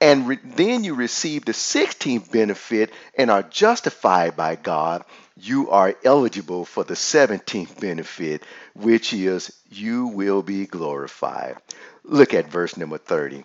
and 0.00 0.26
re- 0.28 0.38
then 0.42 0.82
you 0.84 0.94
receive 0.94 1.44
the 1.44 1.52
16th 1.52 2.30
benefit 2.30 2.92
and 3.16 3.30
are 3.30 3.44
justified 3.44 4.36
by 4.36 4.56
God, 4.56 5.04
you 5.36 5.70
are 5.70 5.94
eligible 6.04 6.64
for 6.64 6.82
the 6.82 6.94
17th 6.94 7.78
benefit, 7.80 8.42
which 8.74 9.12
is 9.12 9.52
you 9.70 10.08
will 10.08 10.42
be 10.42 10.66
glorified. 10.66 11.56
Look 12.02 12.34
at 12.34 12.50
verse 12.50 12.76
number 12.76 12.98
30. 12.98 13.44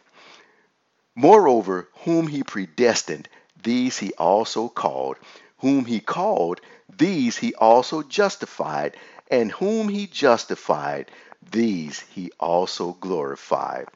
Moreover, 1.15 1.87
whom 2.03 2.27
he 2.27 2.43
predestined, 2.43 3.29
these 3.61 3.97
he 3.97 4.13
also 4.13 4.69
called 4.69 5.17
whom 5.61 5.85
he 5.85 5.99
called, 5.99 6.59
these 6.97 7.37
he 7.37 7.53
also 7.55 8.03
justified, 8.03 8.97
and 9.29 9.51
whom 9.51 9.87
he 9.87 10.07
justified, 10.07 11.09
these 11.51 12.01
he 12.11 12.31
also 12.39 12.93
glorified. 12.99 13.87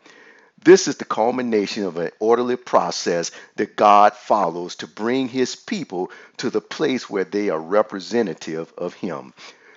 This 0.63 0.87
is 0.87 0.97
the 0.97 1.05
culmination 1.05 1.83
of 1.83 1.97
an 1.97 2.11
orderly 2.19 2.55
process 2.55 3.31
that 3.55 3.75
God 3.75 4.13
follows 4.13 4.75
to 4.77 4.87
bring 4.87 5.27
his 5.27 5.55
people 5.55 6.09
to 6.37 6.49
the 6.49 6.61
place 6.61 7.09
where 7.09 7.23
they 7.23 7.49
are 7.49 7.59
representative 7.59 8.73
of 8.77 8.93
him. 8.95 9.33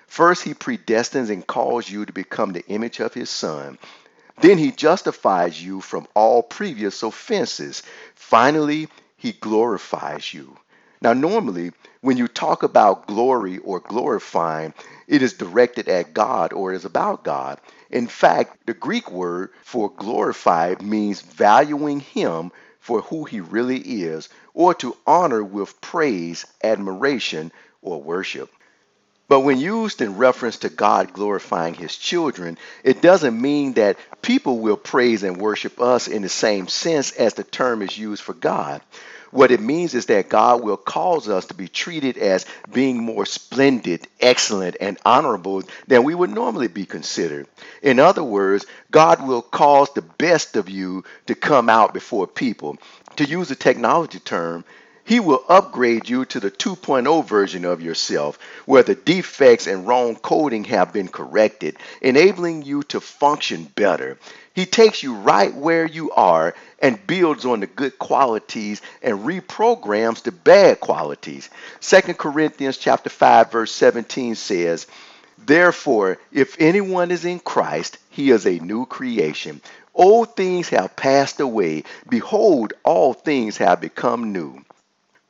First, 0.07 0.43
he 0.43 0.55
predestines 0.55 1.29
and 1.29 1.45
calls 1.45 1.87
you 1.87 2.05
to 2.05 2.13
become 2.13 2.53
the 2.53 2.65
image 2.67 2.99
of 2.99 3.13
his 3.13 3.29
son. 3.29 3.77
Then 4.41 4.57
he 4.57 4.71
justifies 4.71 5.61
you 5.61 5.81
from 5.81 6.07
all 6.15 6.41
previous 6.41 7.03
offenses. 7.03 7.83
Finally, 8.15 8.87
he 9.17 9.33
glorifies 9.33 10.33
you. 10.33 10.57
Now, 11.01 11.13
normally, 11.13 11.71
when 12.01 12.17
you 12.17 12.27
talk 12.27 12.63
about 12.63 13.07
glory 13.07 13.57
or 13.59 13.79
glorifying, 13.79 14.73
it 15.07 15.21
is 15.21 15.33
directed 15.33 15.87
at 15.87 16.13
God 16.13 16.51
or 16.51 16.73
is 16.73 16.83
about 16.83 17.23
God. 17.23 17.59
In 17.89 18.07
fact, 18.07 18.65
the 18.65 18.73
Greek 18.73 19.09
word 19.09 19.51
for 19.63 19.89
glorified 19.89 20.81
means 20.81 21.21
valuing 21.21 22.01
Him 22.01 22.51
for 22.79 23.01
who 23.01 23.23
He 23.23 23.39
really 23.39 23.79
is, 23.79 24.27
or 24.53 24.73
to 24.75 24.97
honor 25.07 25.43
with 25.43 25.79
praise, 25.79 26.45
admiration, 26.63 27.51
or 27.81 28.01
worship. 28.01 28.51
But 29.29 29.41
when 29.41 29.59
used 29.59 30.01
in 30.01 30.17
reference 30.17 30.57
to 30.59 30.69
God 30.69 31.13
glorifying 31.13 31.75
his 31.75 31.95
children, 31.95 32.57
it 32.83 32.99
doesn't 32.99 33.39
mean 33.39 33.73
that 33.73 33.97
people 34.23 34.57
will 34.57 34.75
praise 34.75 35.21
and 35.21 35.37
worship 35.37 35.79
us 35.79 36.07
in 36.07 36.23
the 36.23 36.29
same 36.29 36.67
sense 36.67 37.11
as 37.11 37.35
the 37.35 37.43
term 37.43 37.83
is 37.83 37.95
used 37.95 38.23
for 38.23 38.33
God. 38.33 38.81
What 39.31 39.51
it 39.51 39.61
means 39.61 39.93
is 39.93 40.07
that 40.07 40.29
God 40.29 40.63
will 40.63 40.77
cause 40.77 41.29
us 41.29 41.45
to 41.47 41.53
be 41.53 41.67
treated 41.67 42.17
as 42.17 42.45
being 42.71 43.03
more 43.03 43.25
splendid, 43.25 44.07
excellent, 44.19 44.77
and 44.81 44.97
honorable 45.05 45.63
than 45.87 46.03
we 46.03 46.15
would 46.15 46.31
normally 46.31 46.67
be 46.67 46.85
considered. 46.85 47.47
In 47.83 47.99
other 47.99 48.23
words, 48.23 48.65
God 48.89 49.25
will 49.27 49.41
cause 49.41 49.93
the 49.93 50.01
best 50.01 50.55
of 50.55 50.69
you 50.69 51.03
to 51.27 51.35
come 51.35 51.69
out 51.69 51.93
before 51.93 52.27
people. 52.27 52.77
To 53.17 53.25
use 53.25 53.51
a 53.51 53.55
technology 53.55 54.19
term, 54.19 54.63
he 55.09 55.19
will 55.19 55.43
upgrade 55.49 56.07
you 56.07 56.23
to 56.23 56.39
the 56.39 56.51
2.0 56.51 57.25
version 57.25 57.65
of 57.65 57.81
yourself, 57.81 58.37
where 58.67 58.83
the 58.83 58.93
defects 58.93 59.65
and 59.65 59.87
wrong 59.87 60.15
coding 60.15 60.63
have 60.63 60.93
been 60.93 61.07
corrected, 61.07 61.75
enabling 61.99 62.61
you 62.61 62.83
to 62.83 63.01
function 63.01 63.63
better. 63.63 64.19
He 64.53 64.67
takes 64.67 65.01
you 65.01 65.15
right 65.15 65.51
where 65.51 65.87
you 65.87 66.11
are 66.11 66.53
and 66.77 67.07
builds 67.07 67.43
on 67.43 67.61
the 67.61 67.65
good 67.65 67.97
qualities 67.97 68.83
and 69.01 69.21
reprograms 69.21 70.21
the 70.21 70.31
bad 70.31 70.79
qualities. 70.79 71.49
2 71.81 72.13
Corinthians 72.13 72.77
chapter 72.77 73.09
5 73.09 73.51
verse 73.51 73.71
17 73.71 74.35
says, 74.35 74.85
Therefore, 75.39 76.19
if 76.31 76.55
anyone 76.59 77.09
is 77.09 77.25
in 77.25 77.39
Christ, 77.39 77.97
he 78.11 78.29
is 78.29 78.45
a 78.45 78.59
new 78.59 78.85
creation. 78.85 79.59
Old 79.95 80.35
things 80.35 80.69
have 80.69 80.95
passed 80.95 81.39
away. 81.39 81.85
Behold, 82.07 82.73
all 82.83 83.15
things 83.15 83.57
have 83.57 83.81
become 83.81 84.33
new. 84.33 84.63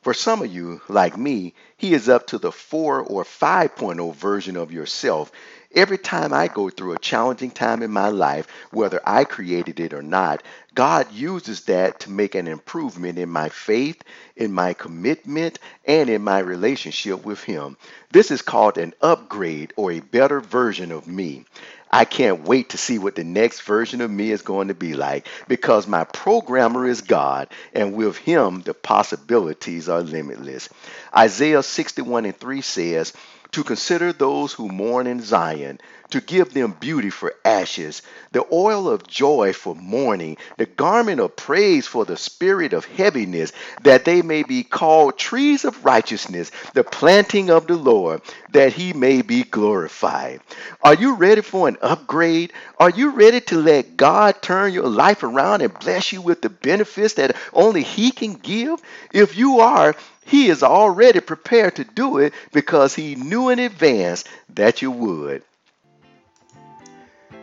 For 0.02 0.14
some 0.14 0.40
of 0.40 0.50
you, 0.50 0.80
like 0.88 1.18
me, 1.18 1.52
he 1.76 1.92
is 1.92 2.08
up 2.08 2.26
to 2.28 2.38
the 2.38 2.50
4 2.50 3.00
or 3.02 3.22
5.0 3.22 4.14
version 4.14 4.56
of 4.56 4.72
yourself. 4.72 5.30
Every 5.74 5.98
time 5.98 6.32
I 6.32 6.48
go 6.48 6.70
through 6.70 6.94
a 6.94 6.98
challenging 6.98 7.50
time 7.50 7.82
in 7.82 7.90
my 7.90 8.08
life, 8.08 8.48
whether 8.70 9.00
I 9.04 9.24
created 9.24 9.78
it 9.78 9.92
or 9.92 10.02
not, 10.02 10.42
God 10.74 11.12
uses 11.12 11.64
that 11.64 12.00
to 12.00 12.10
make 12.10 12.34
an 12.34 12.48
improvement 12.48 13.18
in 13.18 13.28
my 13.28 13.50
faith, 13.50 14.02
in 14.36 14.54
my 14.54 14.72
commitment, 14.72 15.58
and 15.84 16.08
in 16.08 16.22
my 16.22 16.38
relationship 16.38 17.24
with 17.26 17.44
Him. 17.44 17.76
This 18.10 18.30
is 18.30 18.40
called 18.40 18.78
an 18.78 18.94
upgrade 19.02 19.74
or 19.76 19.92
a 19.92 20.00
better 20.00 20.40
version 20.40 20.92
of 20.92 21.06
me. 21.08 21.44
I 21.90 22.04
can't 22.04 22.44
wait 22.46 22.70
to 22.70 22.78
see 22.78 22.98
what 22.98 23.16
the 23.16 23.24
next 23.24 23.62
version 23.62 24.00
of 24.00 24.10
me 24.10 24.30
is 24.30 24.42
going 24.42 24.68
to 24.68 24.74
be 24.74 24.94
like 24.94 25.26
because 25.48 25.86
my 25.86 26.04
programmer 26.04 26.86
is 26.86 27.00
God, 27.00 27.48
and 27.74 27.94
with 27.94 28.16
Him, 28.16 28.62
the 28.62 28.74
possibilities 28.74 29.88
are 29.88 30.00
limitless. 30.00 30.68
Isaiah 31.16 31.62
61 31.62 32.26
and 32.26 32.36
3 32.36 32.60
says, 32.60 33.12
to 33.52 33.64
consider 33.64 34.12
those 34.12 34.52
who 34.52 34.68
mourn 34.68 35.06
in 35.06 35.20
Zion, 35.20 35.80
to 36.10 36.20
give 36.20 36.52
them 36.52 36.76
beauty 36.78 37.10
for 37.10 37.34
ashes, 37.44 38.02
the 38.32 38.44
oil 38.52 38.88
of 38.88 39.06
joy 39.06 39.52
for 39.52 39.74
mourning, 39.74 40.36
the 40.56 40.66
garment 40.66 41.20
of 41.20 41.36
praise 41.36 41.86
for 41.86 42.04
the 42.04 42.16
spirit 42.16 42.72
of 42.72 42.84
heaviness, 42.84 43.52
that 43.82 44.04
they 44.04 44.22
may 44.22 44.42
be 44.42 44.62
called 44.62 45.18
trees 45.18 45.64
of 45.64 45.84
righteousness, 45.84 46.50
the 46.74 46.84
planting 46.84 47.50
of 47.50 47.66
the 47.66 47.76
Lord, 47.76 48.22
that 48.52 48.72
he 48.72 48.92
may 48.92 49.22
be 49.22 49.44
glorified. 49.44 50.40
Are 50.82 50.94
you 50.94 51.14
ready 51.14 51.42
for 51.42 51.68
an 51.68 51.78
upgrade? 51.80 52.52
Are 52.78 52.90
you 52.90 53.10
ready 53.10 53.40
to 53.42 53.60
let 53.60 53.96
God 53.96 54.42
turn 54.42 54.72
your 54.72 54.88
life 54.88 55.22
around 55.22 55.62
and 55.62 55.72
bless 55.78 56.12
you 56.12 56.20
with 56.22 56.42
the 56.42 56.50
benefits 56.50 57.14
that 57.14 57.36
only 57.52 57.82
he 57.82 58.10
can 58.10 58.34
give? 58.34 58.80
If 59.12 59.36
you 59.36 59.60
are, 59.60 59.94
he 60.26 60.48
is 60.48 60.62
already 60.62 61.20
prepared 61.20 61.76
to 61.76 61.84
do 61.84 62.18
it 62.18 62.32
because 62.52 62.94
he 62.94 63.14
knew 63.14 63.48
in 63.48 63.58
advance 63.58 64.24
that 64.54 64.82
you 64.82 64.90
would. 64.90 65.42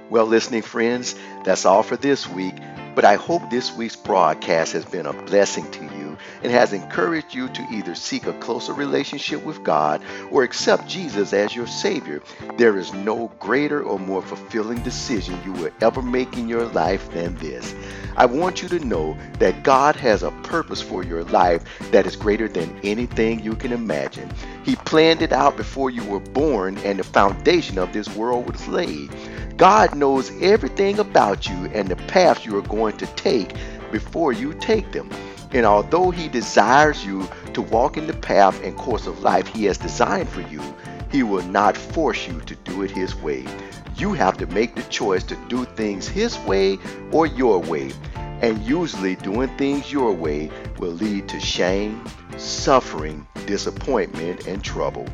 Well, 0.09 0.25
listening 0.25 0.61
friends, 0.61 1.15
that's 1.43 1.65
all 1.65 1.83
for 1.83 1.97
this 1.97 2.27
week. 2.27 2.55
But 2.95 3.05
I 3.05 3.15
hope 3.15 3.49
this 3.49 3.71
week's 3.73 3.95
broadcast 3.95 4.73
has 4.73 4.85
been 4.85 5.05
a 5.05 5.13
blessing 5.13 5.69
to 5.71 5.83
you 5.83 5.96
and 6.43 6.51
has 6.51 6.73
encouraged 6.73 7.33
you 7.33 7.47
to 7.49 7.65
either 7.71 7.95
seek 7.95 8.25
a 8.27 8.33
closer 8.33 8.73
relationship 8.73 9.43
with 9.43 9.63
God 9.63 10.01
or 10.31 10.43
accept 10.43 10.87
Jesus 10.87 11.33
as 11.33 11.55
your 11.55 11.67
Savior, 11.67 12.21
there 12.57 12.77
is 12.77 12.93
no 12.93 13.31
greater 13.39 13.83
or 13.83 13.99
more 13.99 14.21
fulfilling 14.21 14.81
decision 14.83 15.39
you 15.45 15.53
will 15.53 15.71
ever 15.81 16.01
make 16.01 16.37
in 16.37 16.47
your 16.47 16.65
life 16.65 17.09
than 17.11 17.35
this. 17.35 17.73
I 18.15 18.25
want 18.25 18.63
you 18.63 18.69
to 18.69 18.79
know 18.79 19.15
that 19.39 19.63
God 19.63 19.95
has 19.97 20.23
a 20.23 20.31
purpose 20.43 20.81
for 20.81 21.03
your 21.03 21.23
life 21.25 21.63
that 21.91 22.07
is 22.07 22.15
greater 22.15 22.47
than 22.47 22.79
anything 22.83 23.39
you 23.39 23.53
can 23.53 23.71
imagine. 23.71 24.29
He 24.63 24.75
planned 24.75 25.21
it 25.21 25.31
out 25.31 25.55
before 25.55 25.91
you 25.91 26.03
were 26.03 26.19
born 26.19 26.77
and 26.79 26.97
the 26.97 27.03
foundation 27.03 27.77
of 27.77 27.93
this 27.93 28.09
world 28.15 28.51
was 28.51 28.67
laid. 28.67 29.11
God 29.55 29.95
knows 29.95 30.31
everything 30.41 30.99
about 30.99 31.47
you 31.47 31.65
and 31.73 31.89
the 31.89 31.95
paths 31.95 32.45
you 32.45 32.57
are 32.57 32.63
going 32.63 32.97
to 32.97 33.05
take 33.07 33.53
before 33.91 34.33
you 34.33 34.53
take 34.55 34.91
them. 34.91 35.09
And 35.51 35.65
although 35.65 36.11
He 36.11 36.27
desires 36.27 37.05
you 37.05 37.27
to 37.53 37.61
walk 37.61 37.97
in 37.97 38.07
the 38.07 38.13
path 38.13 38.61
and 38.63 38.75
course 38.75 39.07
of 39.07 39.21
life 39.21 39.47
He 39.47 39.65
has 39.65 39.77
designed 39.77 40.29
for 40.29 40.41
you, 40.41 40.61
He 41.11 41.23
will 41.23 41.43
not 41.43 41.77
force 41.77 42.27
you 42.27 42.39
to 42.41 42.55
do 42.55 42.83
it 42.83 42.91
His 42.91 43.15
way. 43.15 43.45
You 43.95 44.13
have 44.13 44.37
to 44.37 44.45
make 44.47 44.75
the 44.75 44.83
choice 44.83 45.23
to 45.23 45.35
do 45.47 45.65
things 45.65 46.07
His 46.07 46.37
way 46.39 46.77
or 47.11 47.25
your 47.25 47.59
way. 47.59 47.91
And 48.41 48.61
usually, 48.61 49.15
doing 49.15 49.49
things 49.57 49.91
your 49.91 50.13
way 50.13 50.51
will 50.77 50.91
lead 50.91 51.27
to 51.29 51.39
shame, 51.39 52.05
suffering, 52.37 53.25
disappointment, 53.47 54.45
and 54.45 54.63
trouble. 54.63 55.07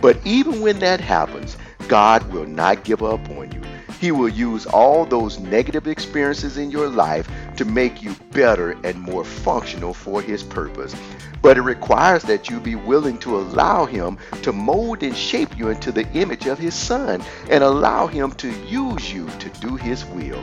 But 0.00 0.18
even 0.24 0.62
when 0.62 0.78
that 0.78 1.00
happens, 1.00 1.58
God 1.88 2.30
will 2.32 2.46
not 2.46 2.84
give 2.84 3.02
up 3.02 3.28
on 3.28 3.52
you. 3.52 3.60
He 4.00 4.12
will 4.12 4.28
use 4.28 4.66
all 4.66 5.04
those 5.04 5.38
negative 5.38 5.86
experiences 5.86 6.58
in 6.58 6.70
your 6.70 6.88
life 6.88 7.28
to 7.56 7.64
make 7.64 8.02
you 8.02 8.14
better 8.32 8.72
and 8.84 9.00
more 9.00 9.24
functional 9.24 9.94
for 9.94 10.20
His 10.20 10.42
purpose. 10.42 10.94
But 11.42 11.58
it 11.58 11.62
requires 11.62 12.22
that 12.24 12.48
you 12.48 12.58
be 12.58 12.74
willing 12.74 13.18
to 13.18 13.36
allow 13.36 13.84
Him 13.84 14.18
to 14.42 14.52
mold 14.52 15.02
and 15.02 15.16
shape 15.16 15.58
you 15.58 15.68
into 15.68 15.92
the 15.92 16.10
image 16.12 16.46
of 16.46 16.58
His 16.58 16.74
Son 16.74 17.22
and 17.50 17.62
allow 17.62 18.06
Him 18.06 18.32
to 18.32 18.50
use 18.66 19.12
you 19.12 19.28
to 19.38 19.48
do 19.60 19.76
His 19.76 20.04
will. 20.06 20.42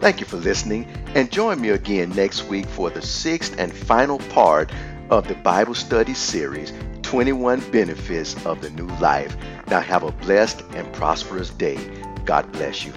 Thank 0.00 0.20
you 0.20 0.26
for 0.26 0.36
listening, 0.36 0.86
and 1.14 1.32
join 1.32 1.60
me 1.60 1.70
again 1.70 2.10
next 2.10 2.44
week 2.44 2.66
for 2.66 2.90
the 2.90 3.02
sixth 3.02 3.54
and 3.58 3.72
final 3.72 4.18
part 4.18 4.70
of 5.10 5.26
the 5.26 5.34
Bible 5.36 5.74
study 5.74 6.14
series 6.14 6.72
21 7.02 7.60
Benefits 7.70 8.34
of 8.44 8.60
the 8.60 8.70
New 8.70 8.88
Life. 8.98 9.36
Now, 9.68 9.80
have 9.80 10.02
a 10.02 10.12
blessed 10.12 10.62
and 10.74 10.92
prosperous 10.92 11.50
day. 11.50 11.78
God 12.24 12.50
bless 12.52 12.84
you. 12.84 12.92